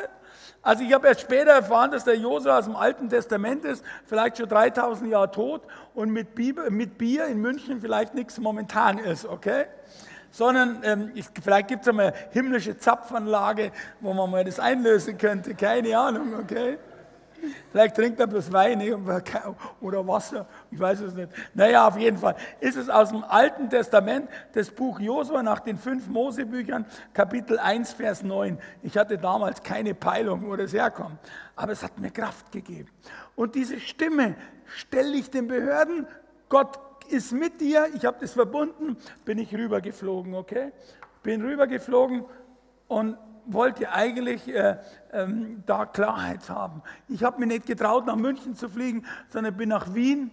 [0.63, 4.37] Also ich habe erst später erfahren, dass der Josua aus dem Alten Testament ist, vielleicht
[4.37, 5.63] schon 3000 Jahre tot
[5.95, 9.67] und mit, Bibel, mit Bier in München vielleicht nichts momentan ist, okay?
[10.31, 15.55] Sondern ähm, ich, vielleicht gibt es eine himmlische Zapfanlage, wo man mal das einlösen könnte,
[15.55, 16.79] keine Ahnung, okay?
[17.71, 18.81] Vielleicht trinkt er bloß Wein
[19.81, 21.31] oder Wasser, ich weiß es nicht.
[21.55, 25.79] Naja, auf jeden Fall ist es aus dem Alten Testament, das Buch Josua nach den
[25.79, 28.59] fünf Mosebüchern, Kapitel 1, Vers 9.
[28.83, 31.19] Ich hatte damals keine Peilung, wo das herkommt,
[31.57, 32.89] aber es hat mir Kraft gegeben.
[33.37, 34.35] Und diese Stimme
[34.67, 36.07] stelle ich den Behörden,
[36.49, 36.79] Gott
[37.11, 40.73] ist mit dir, ich habe das verbunden, bin ich rübergeflogen, okay?
[41.23, 42.25] Bin rübergeflogen
[42.89, 44.77] und wollte eigentlich äh,
[45.13, 46.83] ähm, da Klarheit haben.
[47.09, 50.31] Ich habe mich nicht getraut, nach München zu fliegen, sondern bin nach Wien.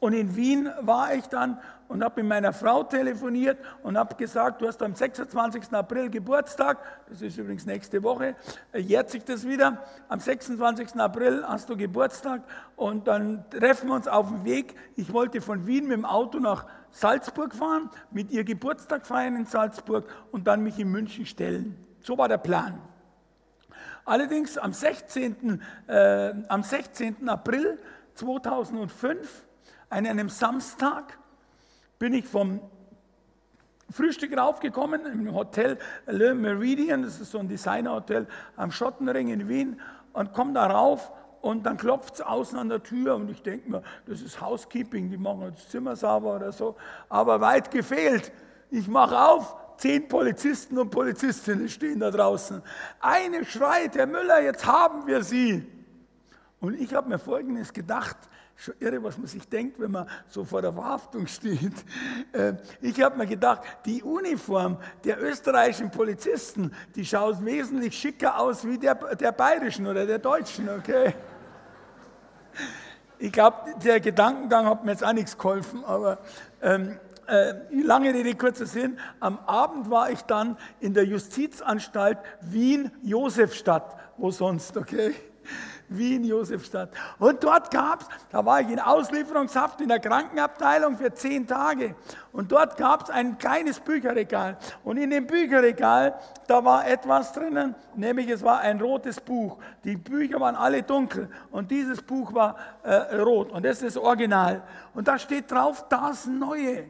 [0.00, 4.62] Und in Wien war ich dann und habe mit meiner Frau telefoniert und habe gesagt,
[4.62, 5.72] du hast am 26.
[5.72, 6.78] April Geburtstag,
[7.08, 8.34] das ist übrigens nächste Woche,
[8.72, 9.84] äh, jährt sich das wieder.
[10.08, 10.94] Am 26.
[10.96, 12.42] April hast du Geburtstag
[12.76, 14.74] und dann treffen wir uns auf dem Weg.
[14.96, 19.44] Ich wollte von Wien mit dem Auto nach Salzburg fahren, mit ihr Geburtstag feiern in
[19.44, 21.76] Salzburg und dann mich in München stellen.
[22.00, 22.80] So war der Plan.
[24.06, 25.60] Allerdings am 16.
[25.86, 27.28] Äh, am 16.
[27.28, 27.78] April
[28.14, 29.44] 2005,
[29.90, 31.18] an einem Samstag,
[31.98, 32.60] bin ich vom
[33.90, 35.76] Frühstück raufgekommen im Hotel
[36.06, 38.26] Le Meridian, das ist so ein Designerhotel
[38.56, 39.80] am Schottenring in Wien,
[40.12, 43.70] und komme da rauf und dann klopft es außen an der Tür und ich denke
[43.70, 46.76] mir, das ist Housekeeping, die machen das Zimmer sauber oder so.
[47.08, 48.32] Aber weit gefehlt.
[48.70, 52.62] Ich mache auf, zehn Polizisten und Polizistinnen stehen da draußen.
[53.00, 55.66] Eine schreit, Herr Müller, jetzt haben wir Sie.
[56.60, 58.16] Und ich habe mir Folgendes gedacht,
[58.60, 61.72] schon irre, was man sich denkt, wenn man so vor der Verhaftung steht.
[62.32, 68.66] Äh, ich habe mir gedacht, die Uniform der österreichischen Polizisten, die schaut wesentlich schicker aus
[68.66, 71.14] wie der, der bayerischen oder der deutschen, okay?
[73.18, 76.18] Ich glaube, der Gedankengang hat mir jetzt auch nichts geholfen, aber
[76.60, 78.98] ähm, äh, lange Rede, kurzer Sinn.
[79.20, 85.14] Am Abend war ich dann in der Justizanstalt Wien-Josefstadt, wo sonst, okay?
[85.90, 86.90] Wien, Josefstadt.
[87.18, 91.96] Und dort gab es, da war ich in Auslieferungshaft in der Krankenabteilung für zehn Tage.
[92.32, 94.56] Und dort gab es ein kleines Bücherregal.
[94.84, 96.14] Und in dem Bücherregal,
[96.46, 99.58] da war etwas drinnen, nämlich es war ein rotes Buch.
[99.84, 103.50] Die Bücher waren alle dunkel und dieses Buch war äh, rot.
[103.50, 104.62] Und das ist das Original.
[104.94, 106.84] Und da steht drauf, das Neue.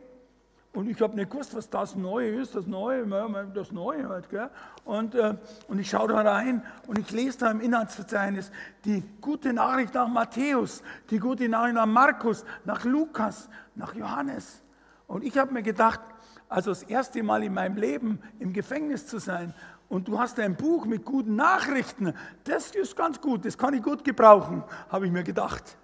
[0.72, 3.04] Und ich habe nicht gewusst, was das Neue ist, das Neue,
[3.52, 4.30] das Neue halt.
[4.30, 4.48] Gell?
[4.84, 5.34] Und, äh,
[5.66, 8.52] und ich schaue da rein und ich lese da im Inhaltsverzeichnis
[8.84, 14.62] die gute Nachricht nach Matthäus, die gute Nachricht nach Markus, nach Lukas, nach Johannes.
[15.08, 16.00] Und ich habe mir gedacht,
[16.48, 19.52] also das erste Mal in meinem Leben im Gefängnis zu sein
[19.88, 22.14] und du hast ein Buch mit guten Nachrichten,
[22.44, 25.76] das ist ganz gut, das kann ich gut gebrauchen, habe ich mir gedacht.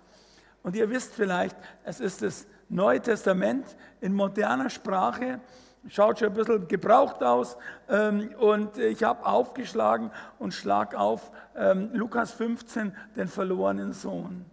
[0.63, 5.41] Und ihr wisst vielleicht, es ist das Neue Testament in moderner Sprache.
[5.89, 7.57] Schaut schon ein bisschen gebraucht aus.
[7.89, 14.45] Ähm, und ich habe aufgeschlagen und schlag auf ähm, Lukas 15, den verlorenen Sohn.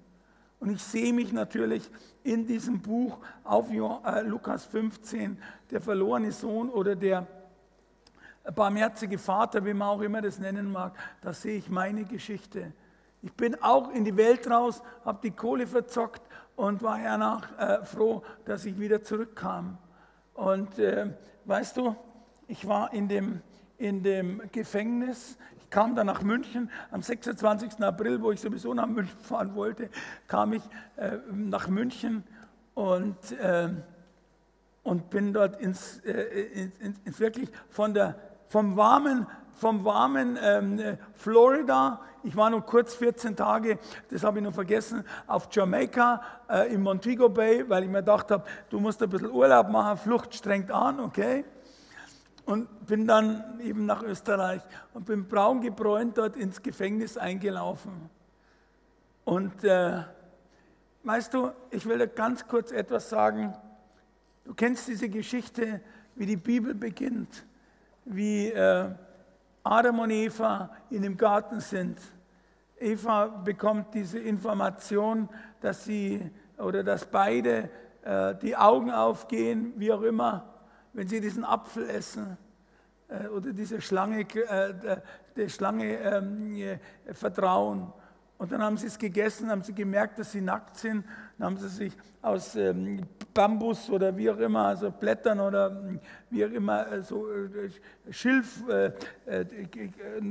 [0.59, 1.89] Und ich sehe mich natürlich
[2.23, 5.41] in diesem Buch auf äh, Lukas 15,
[5.71, 7.25] der verlorene Sohn oder der
[8.55, 10.93] barmherzige Vater, wie man auch immer das nennen mag.
[11.21, 12.73] Da sehe ich meine Geschichte.
[13.21, 16.21] Ich bin auch in die Welt raus, habe die Kohle verzockt
[16.55, 19.77] und war danach äh, froh, dass ich wieder zurückkam.
[20.33, 21.07] Und äh,
[21.45, 21.95] weißt du,
[22.47, 23.41] ich war in dem,
[23.77, 25.37] in dem Gefängnis.
[25.57, 27.81] Ich kam dann nach München am 26.
[27.81, 29.89] April, wo ich sowieso nach München fahren wollte,
[30.27, 30.63] kam ich
[30.97, 32.23] äh, nach München
[32.75, 33.69] und, äh,
[34.83, 38.15] und bin dort ins, äh, ins, ins wirklich von der,
[38.47, 43.79] vom warmen vom warmen ähm, Florida, ich war nur kurz 14 Tage,
[44.09, 48.31] das habe ich noch vergessen, auf Jamaika äh, im Montego Bay, weil ich mir gedacht
[48.31, 51.43] habe, du musst ein bisschen Urlaub machen, Flucht strengt an, okay?
[52.45, 54.61] und bin dann eben nach Österreich
[54.93, 58.09] und bin braun gebräunt dort ins Gefängnis eingelaufen.
[59.23, 60.03] Und äh,
[61.03, 63.53] weißt du, ich will dir ganz kurz etwas sagen.
[64.43, 65.79] Du kennst diese Geschichte,
[66.15, 67.45] wie die Bibel beginnt,
[68.03, 68.89] wie äh,
[69.63, 71.99] Adam und Eva in dem Garten sind.
[72.77, 75.29] Eva bekommt diese Information,
[75.61, 77.69] dass sie oder dass beide
[78.03, 80.53] äh, die Augen aufgehen, wie auch immer,
[80.91, 82.37] wenn sie diesen Apfel essen
[83.07, 84.97] äh, oder diese Schlange, äh,
[85.35, 86.77] der Schlange ähm, äh,
[87.13, 87.91] vertrauen.
[88.43, 91.05] Und dann haben sie es gegessen, haben sie gemerkt, dass sie nackt sind.
[91.37, 92.99] Dann haben sie sich aus ähm,
[93.33, 95.97] Bambus oder wie auch immer, also Blättern oder hm,
[96.29, 97.69] wie auch immer, äh, so äh,
[98.11, 98.91] Schilf, äh,
[99.27, 99.45] äh,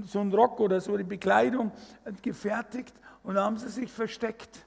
[0.04, 1.72] so ein Rock oder so die Bekleidung
[2.20, 4.66] gefertigt und dann haben sie sich versteckt.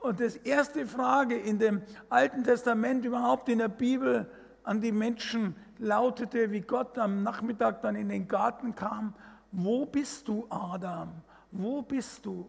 [0.00, 4.30] Und das erste Frage in dem Alten Testament, überhaupt in der Bibel,
[4.64, 9.14] an die Menschen lautete, wie Gott am Nachmittag dann in den Garten kam,
[9.52, 11.08] wo bist du, Adam?
[11.50, 12.46] Wo bist du?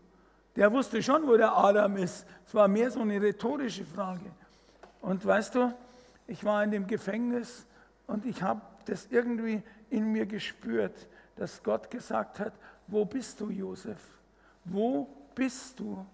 [0.59, 2.25] Der wusste schon, wo der Adam ist.
[2.45, 4.25] Es war mehr so eine rhetorische Frage.
[4.99, 5.73] Und weißt du,
[6.27, 7.65] ich war in dem Gefängnis
[8.07, 11.07] und ich habe das irgendwie in mir gespürt,
[11.37, 12.51] dass Gott gesagt hat,
[12.87, 14.01] wo bist du, Josef?
[14.65, 16.05] Wo bist du?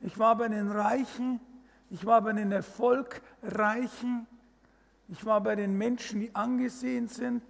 [0.00, 1.38] Ich war bei den Reichen,
[1.90, 4.26] ich war bei den Erfolgreichen,
[5.08, 7.42] ich war bei den Menschen, die angesehen sind,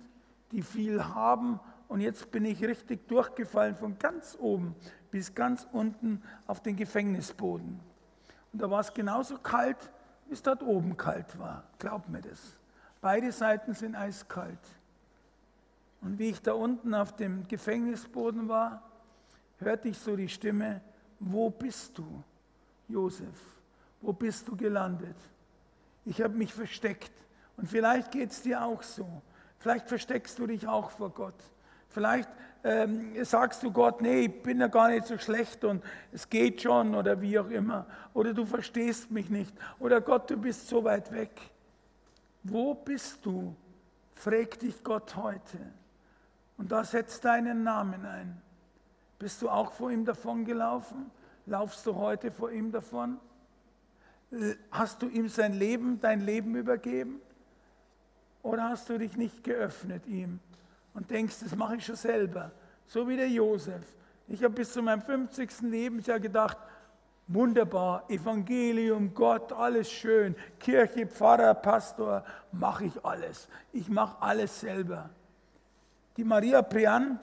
[0.50, 1.60] die viel haben.
[1.86, 4.74] Und jetzt bin ich richtig durchgefallen von ganz oben
[5.10, 7.80] bis ganz unten auf den Gefängnisboden.
[8.52, 9.90] Und da war es genauso kalt,
[10.26, 11.64] wie es dort oben kalt war.
[11.78, 12.56] Glaub mir das.
[13.00, 14.58] Beide Seiten sind eiskalt.
[16.00, 18.82] Und wie ich da unten auf dem Gefängnisboden war,
[19.58, 20.80] hörte ich so die Stimme,
[21.18, 22.22] wo bist du,
[22.88, 23.36] Josef?
[24.00, 25.16] Wo bist du gelandet?
[26.06, 27.12] Ich habe mich versteckt.
[27.56, 29.06] Und vielleicht geht es dir auch so.
[29.58, 31.34] Vielleicht versteckst du dich auch vor Gott.
[31.88, 32.30] Vielleicht
[32.62, 35.82] ähm, sagst du Gott, nee, ich bin ja gar nicht so schlecht und
[36.12, 37.86] es geht schon oder wie auch immer.
[38.12, 39.54] Oder du verstehst mich nicht.
[39.78, 41.30] Oder Gott, du bist so weit weg.
[42.42, 43.54] Wo bist du?
[44.14, 45.58] fragt dich Gott heute.
[46.58, 48.42] Und da setzt deinen Namen ein.
[49.18, 51.10] Bist du auch vor ihm davongelaufen?
[51.46, 53.18] Laufst du heute vor ihm davon?
[54.70, 57.22] Hast du ihm sein Leben, dein Leben übergeben?
[58.42, 60.40] Oder hast du dich nicht geöffnet ihm
[60.94, 62.50] und denkst, das mache ich schon selber?
[62.86, 63.84] So wie der Josef.
[64.28, 65.62] Ich habe bis zu meinem 50.
[65.62, 66.58] Lebensjahr gedacht,
[67.26, 73.48] wunderbar, Evangelium, Gott, alles schön, Kirche, Pfarrer, Pastor, mache ich alles.
[73.72, 75.10] Ich mache alles selber.
[76.16, 77.18] Die Maria Prian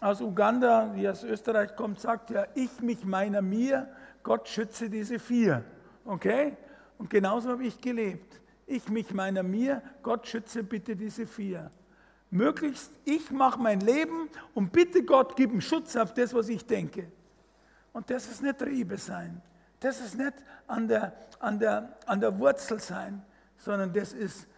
[0.00, 3.88] aus Uganda, die aus Österreich kommt, sagt ja, ich, mich, meiner, mir,
[4.22, 5.64] Gott schütze diese vier.
[6.04, 6.56] Okay?
[6.98, 11.70] Und genauso habe ich gelebt ich mich meiner mir, Gott schütze bitte diese vier.
[12.30, 16.66] Möglichst ich mache mein Leben und bitte Gott, gib einen Schutz auf das, was ich
[16.66, 17.10] denke.
[17.92, 19.40] Und das ist nicht Rebe sein.
[19.80, 20.34] Das ist nicht
[20.66, 23.22] an der, an der, an der Wurzel sein,
[23.58, 24.48] sondern das ist,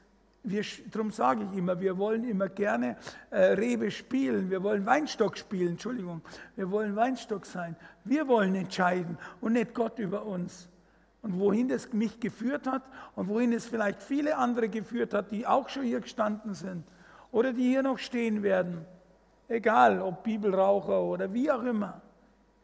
[0.42, 2.96] wir, darum sage ich immer, wir wollen immer gerne
[3.30, 6.22] äh, Rebe spielen, wir wollen Weinstock spielen, Entschuldigung,
[6.56, 7.76] wir wollen Weinstock sein.
[8.04, 10.68] Wir wollen entscheiden und nicht Gott über uns
[11.20, 12.82] und wohin es mich geführt hat
[13.14, 16.84] und wohin es vielleicht viele andere geführt hat, die auch schon hier gestanden sind
[17.32, 18.84] oder die hier noch stehen werden.
[19.48, 22.00] Egal, ob Bibelraucher oder wie auch immer.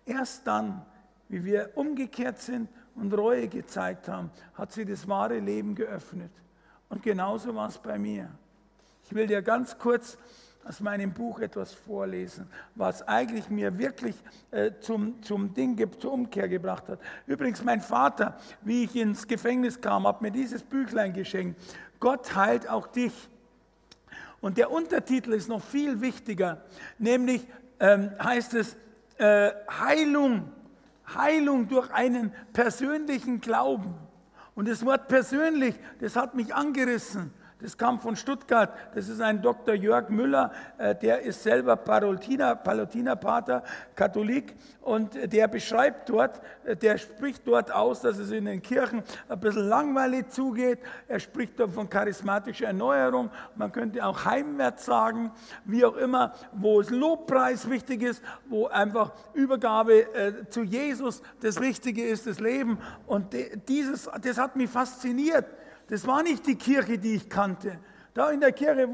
[0.04, 0.84] Erst dann,
[1.28, 6.30] wie wir umgekehrt sind und Reue gezeigt haben, hat sie das wahre Leben geöffnet.
[6.88, 8.30] Und genauso war es bei mir.
[9.04, 10.18] Ich will dir ganz kurz
[10.64, 14.16] aus meinem Buch etwas vorlesen, was eigentlich mir wirklich
[14.50, 17.00] äh, zum, zum Ding, zur Umkehr gebracht hat.
[17.26, 21.60] Übrigens, mein Vater, wie ich ins Gefängnis kam, hat mir dieses Büchlein geschenkt.
[22.00, 23.28] Gott heilt auch dich.
[24.44, 26.66] Und der Untertitel ist noch viel wichtiger,
[26.98, 27.46] nämlich
[27.80, 28.76] ähm, heißt es
[29.16, 30.52] äh, Heilung,
[31.14, 33.94] Heilung durch einen persönlichen Glauben.
[34.54, 37.32] Und das Wort persönlich, das hat mich angerissen.
[37.64, 38.74] Das kam von Stuttgart.
[38.94, 39.72] Das ist ein Dr.
[39.72, 43.62] Jörg Müller, äh, der ist selber Palutiner, Palutinerpater,
[43.94, 49.02] Katholik und der beschreibt dort, äh, der spricht dort aus, dass es in den Kirchen
[49.30, 50.78] ein bisschen langweilig zugeht.
[51.08, 53.30] Er spricht dort von charismatischer Erneuerung.
[53.56, 55.32] Man könnte auch heimwärts sagen,
[55.64, 61.58] wie auch immer, wo es Lobpreis wichtig ist, wo einfach Übergabe äh, zu Jesus das
[61.62, 62.76] Wichtige ist, das Leben.
[63.06, 63.34] Und
[63.68, 65.46] dieses, das hat mich fasziniert.
[65.88, 67.78] Das war nicht die Kirche, die ich kannte.
[68.14, 68.88] Da in der Kirche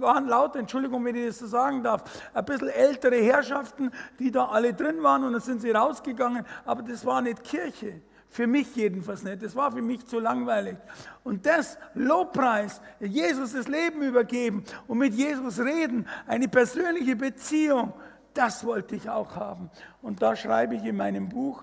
[0.00, 2.02] waren lauter, Entschuldigung, wenn ich das so sagen darf,
[2.34, 6.82] ein bisschen ältere Herrschaften, die da alle drin waren und dann sind sie rausgegangen, aber
[6.82, 8.00] das war nicht Kirche.
[8.28, 9.44] Für mich jedenfalls nicht.
[9.44, 10.76] Das war für mich zu langweilig.
[11.22, 17.92] Und das Lobpreis, Jesus das Leben übergeben und mit Jesus reden, eine persönliche Beziehung,
[18.34, 19.70] das wollte ich auch haben.
[20.02, 21.62] Und da schreibe ich in meinem Buch,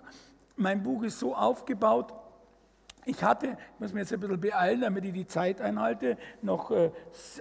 [0.56, 2.14] mein Buch ist so aufgebaut,
[3.06, 6.70] ich hatte, ich muss mir jetzt ein bisschen beeilen, damit ich die Zeit einhalte, noch
[6.70, 6.92] äh,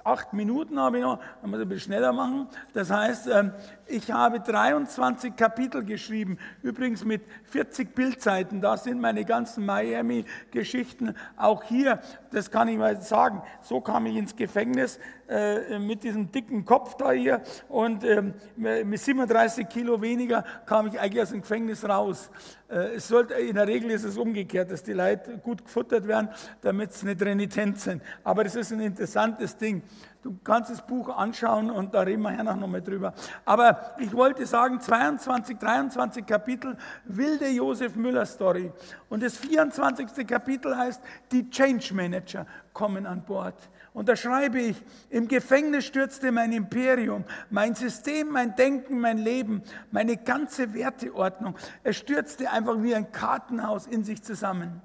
[0.05, 2.49] acht Minuten habe ich noch, dann muss ich ein bisschen schneller machen.
[2.73, 3.53] Das heißt, ähm,
[3.87, 8.61] ich habe 23 Kapitel geschrieben, übrigens mit 40 Bildzeiten.
[8.61, 11.15] Da sind meine ganzen Miami-Geschichten.
[11.37, 12.01] Auch hier,
[12.31, 14.99] das kann ich mal sagen, so kam ich ins Gefängnis
[15.31, 20.99] äh, mit diesem dicken Kopf da hier und ähm, mit 37 Kilo weniger kam ich
[20.99, 22.31] eigentlich aus dem Gefängnis raus.
[22.69, 26.31] Äh, es sollte, in der Regel ist es umgekehrt, dass die Leute gut gefuttert werden,
[26.63, 28.03] damit sie nicht renitent sind.
[28.25, 29.83] Aber das ist ein interessantes Ding.
[30.23, 33.15] Du kannst das Buch anschauen und da reden wir nachher noch mal drüber.
[33.45, 38.71] Aber ich wollte sagen, 22, 23 Kapitel, wilde Josef Müller Story.
[39.09, 40.27] Und das 24.
[40.27, 41.01] Kapitel heißt,
[41.33, 43.55] die Change Manager kommen an Bord.
[43.93, 44.77] Und da schreibe ich,
[45.09, 51.57] im Gefängnis stürzte mein Imperium, mein System, mein Denken, mein Leben, meine ganze Werteordnung.
[51.83, 54.81] Es stürzte einfach wie ein Kartenhaus in sich zusammen.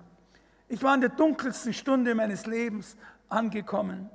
[0.68, 2.98] Ich war in der dunkelsten Stunde meines Lebens
[3.30, 4.10] angekommen.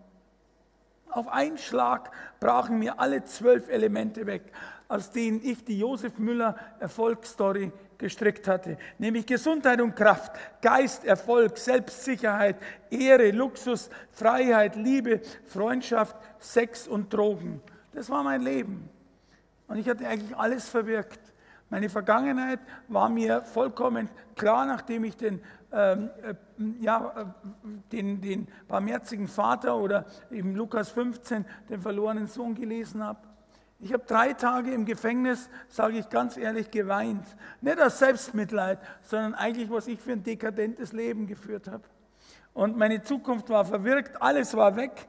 [1.08, 2.10] Auf einen Schlag
[2.40, 4.52] brachen mir alle zwölf Elemente weg,
[4.88, 11.56] aus denen ich die Josef Müller Erfolgsstory gestrickt hatte, nämlich Gesundheit und Kraft, Geist, Erfolg,
[11.56, 12.56] Selbstsicherheit,
[12.90, 17.62] Ehre, Luxus, Freiheit, Liebe, Freundschaft, Sex und Drogen.
[17.92, 18.88] Das war mein Leben.
[19.68, 21.20] Und ich hatte eigentlich alles verwirkt.
[21.68, 25.40] Meine Vergangenheit war mir vollkommen klar, nachdem ich den,
[25.72, 26.34] ähm, äh,
[26.80, 27.24] ja, äh,
[27.92, 33.20] den, den barmherzigen Vater oder im Lukas 15 den verlorenen Sohn gelesen habe.
[33.82, 37.24] Ich habe drei Tage im Gefängnis, sage ich ganz ehrlich, geweint.
[37.62, 41.84] Nicht aus Selbstmitleid, sondern eigentlich, was ich für ein dekadentes Leben geführt habe.
[42.52, 45.08] Und meine Zukunft war verwirkt, alles war weg.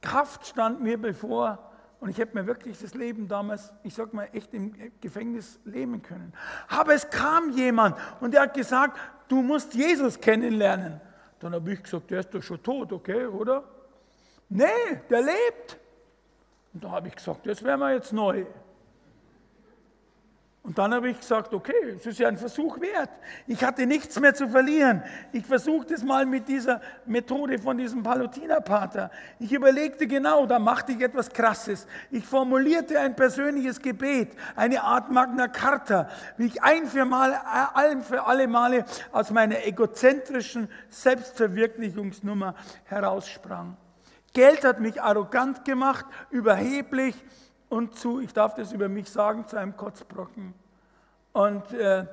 [0.00, 1.70] Kraft stand mir bevor.
[1.98, 6.02] Und ich hätte mir wirklich das Leben damals, ich sag mal, echt im Gefängnis leben
[6.02, 6.32] können.
[6.68, 11.00] Aber es kam jemand und der hat gesagt, du musst Jesus kennenlernen.
[11.38, 13.64] Dann habe ich gesagt, der ist doch schon tot, okay, oder?
[14.48, 14.66] Nee,
[15.10, 15.78] der lebt.
[16.74, 18.46] Und da habe ich gesagt, das wäre mir jetzt neu.
[20.64, 23.10] Und dann habe ich gesagt, okay, es ist ja ein Versuch wert.
[23.48, 25.02] Ich hatte nichts mehr zu verlieren.
[25.32, 29.10] Ich versuchte es mal mit dieser Methode von diesem Palutinerpater.
[29.40, 31.88] Ich überlegte genau, da machte ich etwas Krasses.
[32.12, 37.40] Ich formulierte ein persönliches Gebet, eine Art Magna Carta, wie ich ein für, mal,
[37.74, 42.54] ein für alle Male aus meiner egozentrischen Selbstverwirklichungsnummer
[42.84, 43.76] heraussprang.
[44.32, 47.14] Geld hat mich arrogant gemacht, überheblich
[47.68, 50.54] und zu, ich darf das über mich sagen, zu einem Kotzbrocken.
[51.32, 52.06] Und äh,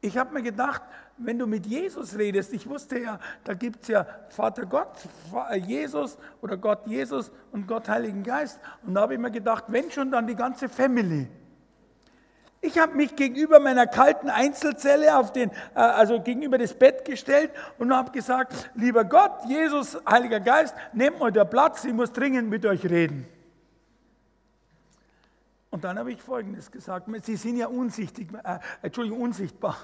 [0.00, 0.82] ich habe mir gedacht,
[1.16, 4.92] wenn du mit Jesus redest, ich wusste ja, da gibt es ja Vater Gott,
[5.66, 8.60] Jesus oder Gott Jesus und Gott Heiligen Geist.
[8.86, 11.28] Und da habe ich mir gedacht, wenn schon, dann die ganze Family.
[12.60, 17.52] Ich habe mich gegenüber meiner kalten Einzelzelle auf den, äh, also gegenüber das Bett gestellt
[17.78, 22.50] und habe gesagt, lieber Gott, Jesus, Heiliger Geist, nehmt mal der Platz, ich muss dringend
[22.50, 23.26] mit euch reden.
[25.70, 29.76] Und dann habe ich Folgendes gesagt, Sie sind ja unsichtig, äh, Entschuldigung, unsichtbar,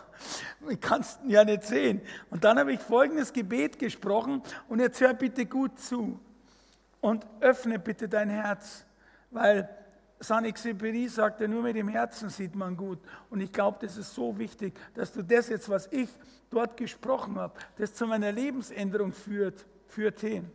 [0.68, 2.00] ich kann es ja nicht sehen.
[2.30, 6.18] Und dann habe ich folgendes Gebet gesprochen und jetzt hör bitte gut zu
[7.00, 8.84] und öffne bitte dein Herz,
[9.30, 9.68] weil
[10.24, 12.98] Saint-Exupéry sagte, nur mit dem Herzen sieht man gut.
[13.30, 16.08] Und ich glaube, das ist so wichtig, dass du das jetzt, was ich
[16.50, 20.50] dort gesprochen habe, das zu meiner Lebensänderung führt, führt hin.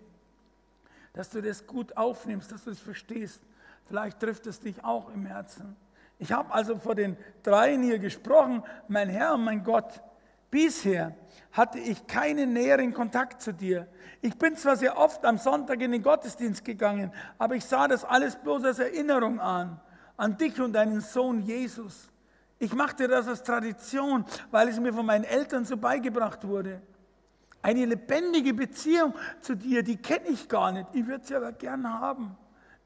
[1.13, 3.41] Dass du das gut aufnimmst, dass du es verstehst.
[3.85, 5.75] Vielleicht trifft es dich auch im Herzen.
[6.19, 10.01] Ich habe also vor den dreien hier gesprochen, mein Herr und mein Gott.
[10.49, 11.15] Bisher
[11.51, 13.87] hatte ich keinen näheren Kontakt zu dir.
[14.21, 18.03] Ich bin zwar sehr oft am Sonntag in den Gottesdienst gegangen, aber ich sah das
[18.03, 19.79] alles bloß als Erinnerung an,
[20.17, 22.09] an dich und deinen Sohn Jesus.
[22.57, 26.81] Ich machte das als Tradition, weil es mir von meinen Eltern so beigebracht wurde.
[27.61, 30.87] Eine lebendige Beziehung zu dir, die kenne ich gar nicht.
[30.93, 32.37] Ich würde sie aber gern haben.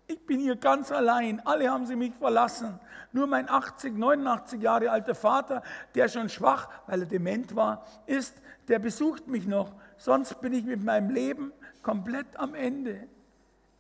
[0.08, 1.42] Ich bin hier ganz allein.
[1.46, 2.80] Alle haben sie mich verlassen.
[3.12, 5.64] Nur mein 80, 89 Jahre alter Vater,
[5.96, 8.36] der schon schwach, weil er dement war, ist,
[8.68, 9.74] der besucht mich noch.
[9.98, 13.08] Sonst bin ich mit meinem Leben komplett am Ende.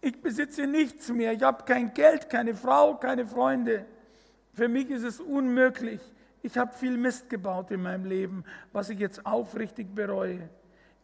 [0.02, 1.34] Ich besitze nichts mehr.
[1.34, 3.86] Ich habe kein Geld, keine Frau, keine Freunde.
[4.54, 6.02] Für mich ist es unmöglich.
[6.42, 8.44] Ich habe viel Mist gebaut in meinem Leben,
[8.74, 10.50] was ich jetzt aufrichtig bereue.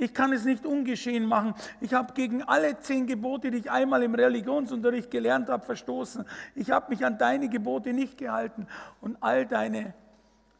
[0.01, 1.53] Ich kann es nicht ungeschehen machen.
[1.81, 6.23] Ich habe gegen alle zehn Gebote, die ich einmal im Religionsunterricht gelernt habe, verstoßen.
[6.55, 8.65] Ich habe mich an deine Gebote nicht gehalten
[9.01, 9.93] und all deine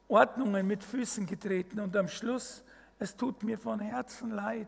[0.09, 2.65] Ordnungen mit Füßen getreten und am Schluss,
[2.99, 4.67] es tut mir von Herzen leid.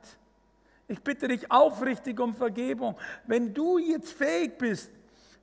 [0.87, 2.95] Ich bitte dich aufrichtig um Vergebung.
[3.27, 4.89] Wenn du jetzt fähig bist,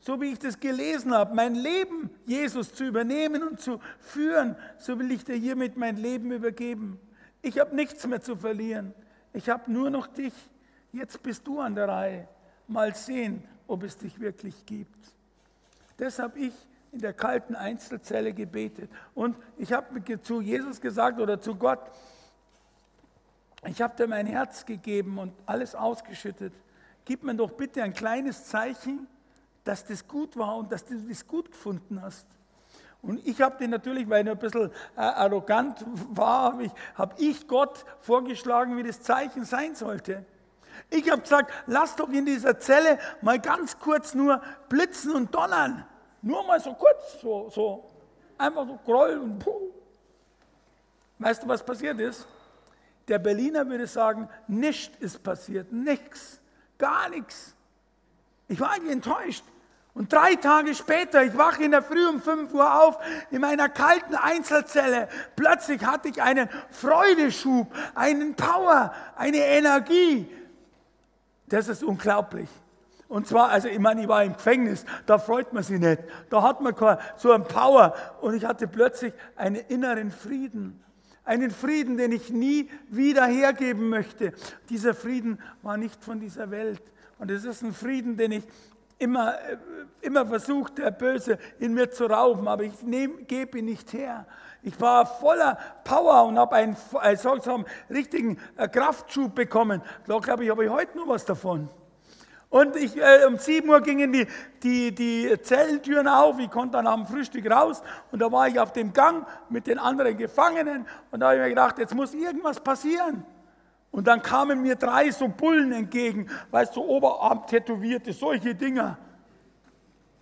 [0.01, 4.99] so wie ich das gelesen habe, mein Leben Jesus zu übernehmen und zu führen, so
[4.99, 6.99] will ich dir hiermit mein Leben übergeben.
[7.43, 8.95] Ich habe nichts mehr zu verlieren.
[9.33, 10.35] Ich habe nur noch dich.
[10.93, 12.29] Jetzt bist du an der Reihe.
[12.67, 15.13] Mal sehen, ob es dich wirklich gibt.
[15.97, 16.55] Das habe ich
[16.93, 18.91] in der kalten Einzelzelle gebetet.
[19.15, 21.81] Und ich habe zu Jesus gesagt oder zu Gott,
[23.67, 26.53] ich habe dir mein Herz gegeben und alles ausgeschüttet.
[27.05, 29.07] Gib mir doch bitte ein kleines Zeichen,
[29.65, 32.27] dass das gut war und dass du das gut gefunden hast.
[33.01, 37.21] Und ich habe den natürlich, weil er ein bisschen äh, arrogant war, habe ich, hab
[37.21, 40.25] ich Gott vorgeschlagen, wie das Zeichen sein sollte.
[40.91, 45.87] Ich habe gesagt, lass doch in dieser Zelle mal ganz kurz nur blitzen und donnern.
[46.23, 47.85] Nur mal so kurz, so, so.
[48.37, 49.71] Einfach so Groll und puh.
[51.19, 52.27] Weißt du, was passiert ist?
[53.09, 56.41] Der Berliner würde sagen, nichts ist passiert, nichts,
[56.77, 57.55] gar nichts.
[58.49, 59.45] Ich war eigentlich enttäuscht.
[59.99, 62.99] Und drei Tage später, ich wache in der Früh um 5 Uhr auf,
[63.33, 65.09] in meiner kalten Einzelzelle.
[65.35, 70.31] Plötzlich hatte ich einen Freudeschub, einen Power, eine Energie.
[71.49, 72.49] Das ist unglaublich.
[73.09, 76.01] Und zwar, also ich meine, ich war im Gefängnis, da freut man sich nicht.
[76.31, 76.77] Da hat man
[77.17, 77.93] so einen Power.
[78.21, 80.81] Und ich hatte plötzlich einen inneren Frieden.
[81.25, 84.33] Einen Frieden, den ich nie wieder hergeben möchte.
[84.69, 86.83] Dieser Frieden war nicht von dieser Welt.
[87.19, 88.45] Und es ist ein Frieden, den ich
[88.99, 89.57] immer, äh,
[90.01, 92.75] immer versucht, der Böse in mir zu rauben, aber ich
[93.27, 94.27] gebe ihn nicht her.
[94.63, 99.83] Ich war voller Power und habe einen, äh, einen richtigen äh, Kraftschub bekommen.
[100.07, 101.69] Da glaube ich, habe ich heute noch was davon.
[102.51, 104.27] Und ich, äh, um 7 Uhr gingen die,
[104.63, 106.39] die, die Zellentüren auf.
[106.39, 107.83] Ich konnte dann am Frühstück raus.
[108.11, 110.87] Und da war ich auf dem Gang mit den anderen Gefangenen.
[111.11, 113.25] Und da habe ich mir gedacht, jetzt muss irgendwas passieren.
[113.91, 118.99] Und dann kamen mir drei so Bullen entgegen, weißt du, so Oberarm tätowierte, solche Dinger.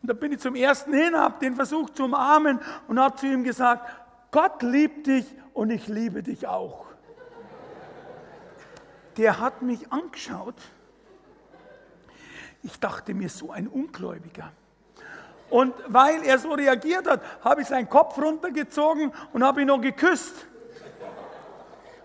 [0.03, 3.27] Und da bin ich zum ersten hin, habe den versucht zu umarmen und habe zu
[3.27, 3.91] ihm gesagt,
[4.31, 6.87] Gott liebt dich und ich liebe dich auch.
[9.17, 10.57] Der hat mich angeschaut
[12.67, 14.51] ich dachte mir, so ein Ungläubiger.
[15.49, 19.81] Und weil er so reagiert hat, habe ich seinen Kopf runtergezogen und habe ihn noch
[19.81, 20.47] geküsst.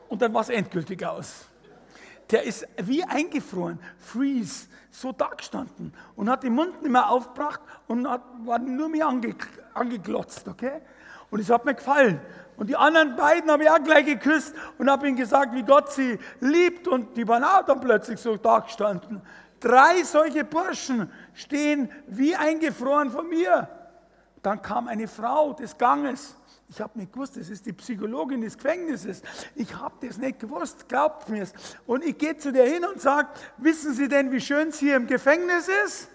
[0.08, 1.48] Und dann war es endgültig aus.
[2.32, 7.62] Der ist wie eingefroren, freeze, so da gestanden und hat den Mund nicht mehr aufgebracht
[7.88, 9.36] und hat, war nur mir ange,
[9.74, 10.82] angeglotzt, okay?
[11.30, 12.20] Und es hat mir gefallen.
[12.58, 15.92] Und die anderen beiden habe ich auch gleich geküsst und habe ihnen gesagt, wie Gott
[15.92, 16.88] sie liebt.
[16.88, 19.22] Und die waren auch dann plötzlich so da gestanden.
[19.60, 23.68] Drei solche Burschen stehen wie eingefroren vor mir.
[24.42, 26.36] Dann kam eine Frau des Ganges.
[26.70, 29.22] Ich habe nicht gewusst, das ist die Psychologin des Gefängnisses.
[29.56, 31.54] Ich habe das nicht gewusst, glaubt mir es.
[31.86, 33.28] Und ich gehe zu der hin und sage,
[33.58, 36.08] wissen Sie denn, wie schön es hier im Gefängnis ist?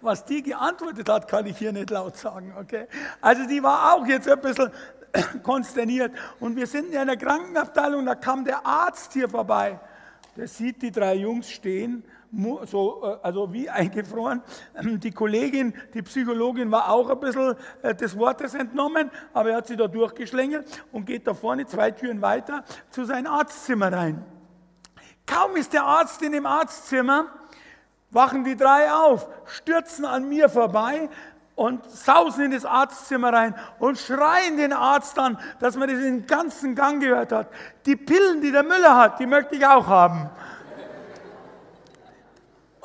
[0.00, 2.54] Was die geantwortet hat, kann ich hier nicht laut sagen.
[2.56, 2.86] Okay?
[3.20, 4.70] Also die war auch jetzt ein bisschen
[5.42, 6.12] konsterniert.
[6.38, 9.80] Und wir sind in einer Krankenabteilung, da kam der Arzt hier vorbei.
[10.36, 12.04] Der sieht die drei Jungs stehen,
[12.64, 14.42] so, äh, also wie eingefroren.
[14.82, 19.66] Die Kollegin, die Psychologin war auch ein bisschen äh, des Wortes entnommen, aber er hat
[19.66, 24.24] sie da durchgeschlängelt und geht da vorne zwei Türen weiter zu seinem Arztzimmer rein.
[25.26, 27.26] Kaum ist der Arzt in dem Arztzimmer,
[28.10, 31.08] wachen die drei auf, stürzen an mir vorbei,
[31.56, 36.04] und sausen in das Arztzimmer rein und schreien den Arzt an, dass man das in
[36.04, 37.48] den ganzen Gang gehört hat.
[37.86, 40.30] Die Pillen, die der Müller hat, die möchte ich auch haben.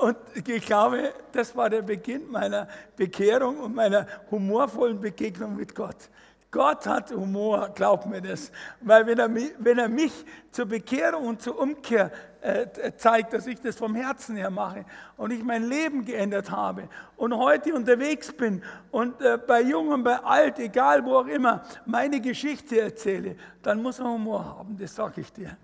[0.02, 6.10] Und ich glaube, das war der Beginn meiner Bekehrung und meiner humorvollen Begegnung mit Gott.
[6.50, 8.52] Gott hat Humor, glaub mir das.
[8.82, 9.30] Weil wenn er,
[9.60, 12.66] wenn er mich zur Bekehrung und zur Umkehr äh,
[12.98, 14.86] zeigt, dass ich das vom Herzen her mache
[15.18, 20.04] und ich mein Leben geändert habe und heute unterwegs bin und äh, bei Jung und
[20.04, 24.96] bei Alt, egal wo auch immer, meine Geschichte erzähle, dann muss man Humor haben, das
[24.96, 25.56] sage ich dir.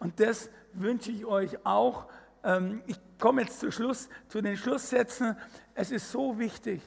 [0.00, 2.06] Und das wünsche ich euch auch.
[2.44, 5.36] Ähm, ich komme jetzt zu Schluss, zu den Schlusssätzen.
[5.74, 6.80] Es ist so wichtig,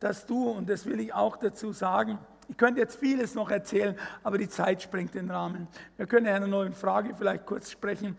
[0.00, 3.96] dass du, und das will ich auch dazu sagen, ich könnte jetzt vieles noch erzählen,
[4.22, 5.66] aber die Zeit sprengt den Rahmen.
[5.96, 8.16] Wir können ja eine neue Frage vielleicht kurz sprechen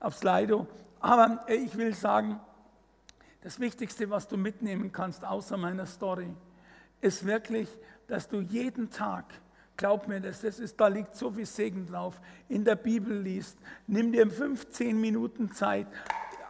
[0.00, 0.66] auf Slido.
[1.00, 2.40] Aber äh, ich will sagen,
[3.42, 6.28] das Wichtigste, was du mitnehmen kannst, außer meiner Story,
[7.00, 7.68] ist wirklich,
[8.08, 9.26] dass du jeden Tag,
[9.76, 13.58] glaub mir das, das ist, da liegt so viel Segen drauf, in der Bibel liest.
[13.86, 15.86] Nimm dir 15 Minuten Zeit,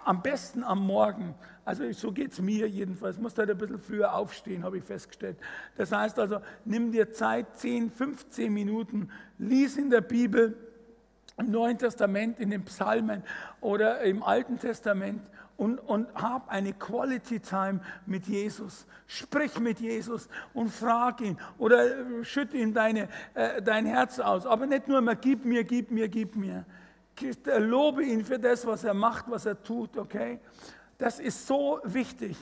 [0.08, 1.34] am besten am Morgen.
[1.66, 3.18] Also so geht es mir jedenfalls.
[3.18, 5.36] Musst halt ein bisschen früher aufstehen, habe ich festgestellt.
[5.76, 10.56] Das heißt also, nimm dir Zeit, 10, 15 Minuten, lies in der Bibel,
[11.36, 13.22] im Neuen Testament, in den Psalmen
[13.60, 15.20] oder im Alten Testament
[15.58, 18.86] und, und hab eine Quality Time mit Jesus.
[19.06, 24.46] Sprich mit Jesus und frag ihn oder schütte ihm deine, äh, dein Herz aus.
[24.46, 26.64] Aber nicht nur immer, gib mir, gib mir, gib mir.
[27.58, 30.38] Lobe ihn für das, was er macht, was er tut, okay?
[30.98, 32.36] Das ist so wichtig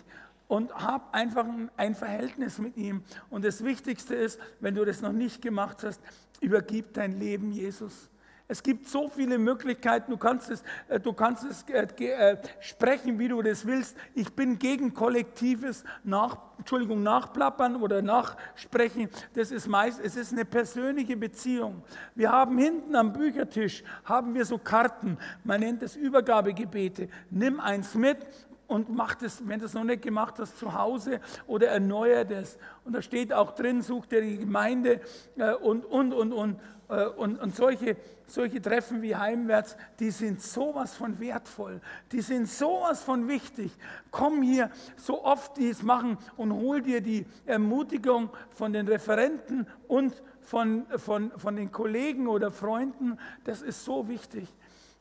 [0.49, 3.03] und hab einfach ein, ein, Verhältnis mit ihm.
[3.31, 6.01] Und das Wichtigste ist, wenn du das noch nicht gemacht hast,
[6.41, 8.09] übergib dein Leben Jesus.
[8.49, 13.19] Es gibt so viele Möglichkeiten, du kannst es, äh, du kannst es äh, äh, sprechen,
[13.19, 13.97] wie du das willst.
[14.15, 19.09] Ich bin gegen kollektives Nach, Entschuldigung, Nachplappern oder Nachsprechen.
[19.35, 21.83] Das ist meist, es ist eine persönliche Beziehung.
[22.15, 27.09] Wir haben hinten am Büchertisch, haben wir so Karten, man nennt es Übergabegebete.
[27.31, 28.19] Nimm eins mit
[28.67, 32.59] und mach das, wenn du es noch nicht gemacht hast, zu Hause oder erneuer das.
[32.85, 35.01] Und da steht auch drin, such dir die Gemeinde
[35.63, 36.61] und, und, und, und.
[36.89, 37.97] Äh, und, und solche,
[38.27, 41.81] solche Treffen wie Heimwärts, die sind sowas von wertvoll,
[42.13, 43.73] die sind sowas von wichtig.
[44.11, 49.67] Komm hier, so oft die es machen und hol dir die Ermutigung von den Referenten
[49.89, 53.19] und von, von, von den Kollegen oder Freunden.
[53.45, 54.49] Das ist so wichtig.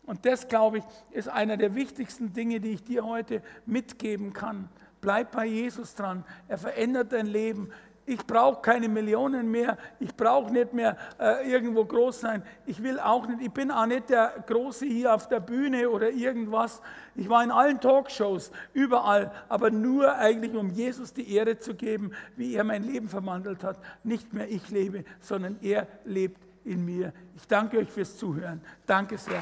[0.06, 4.70] Und das, glaube ich, ist einer der wichtigsten Dinge, die ich dir heute mitgeben kann.
[5.02, 6.24] Bleib bei Jesus dran.
[6.48, 7.72] Er verändert dein Leben.
[8.08, 9.78] Ich brauche keine Millionen mehr.
[10.00, 12.44] Ich brauche nicht mehr äh, irgendwo groß sein.
[12.68, 13.42] Ich will auch nicht.
[13.42, 16.82] Ich bin auch nicht der Große hier auf der Bühne oder irgendwas.
[17.16, 22.12] Ich war in allen Talkshows, überall, aber nur eigentlich, um Jesus die Ehre zu geben,
[22.36, 23.80] wie er mein Leben verwandelt hat.
[24.04, 27.12] Nicht mehr ich lebe, sondern er lebt in mir.
[27.36, 28.62] Ich danke euch fürs Zuhören.
[28.86, 29.42] Danke sehr.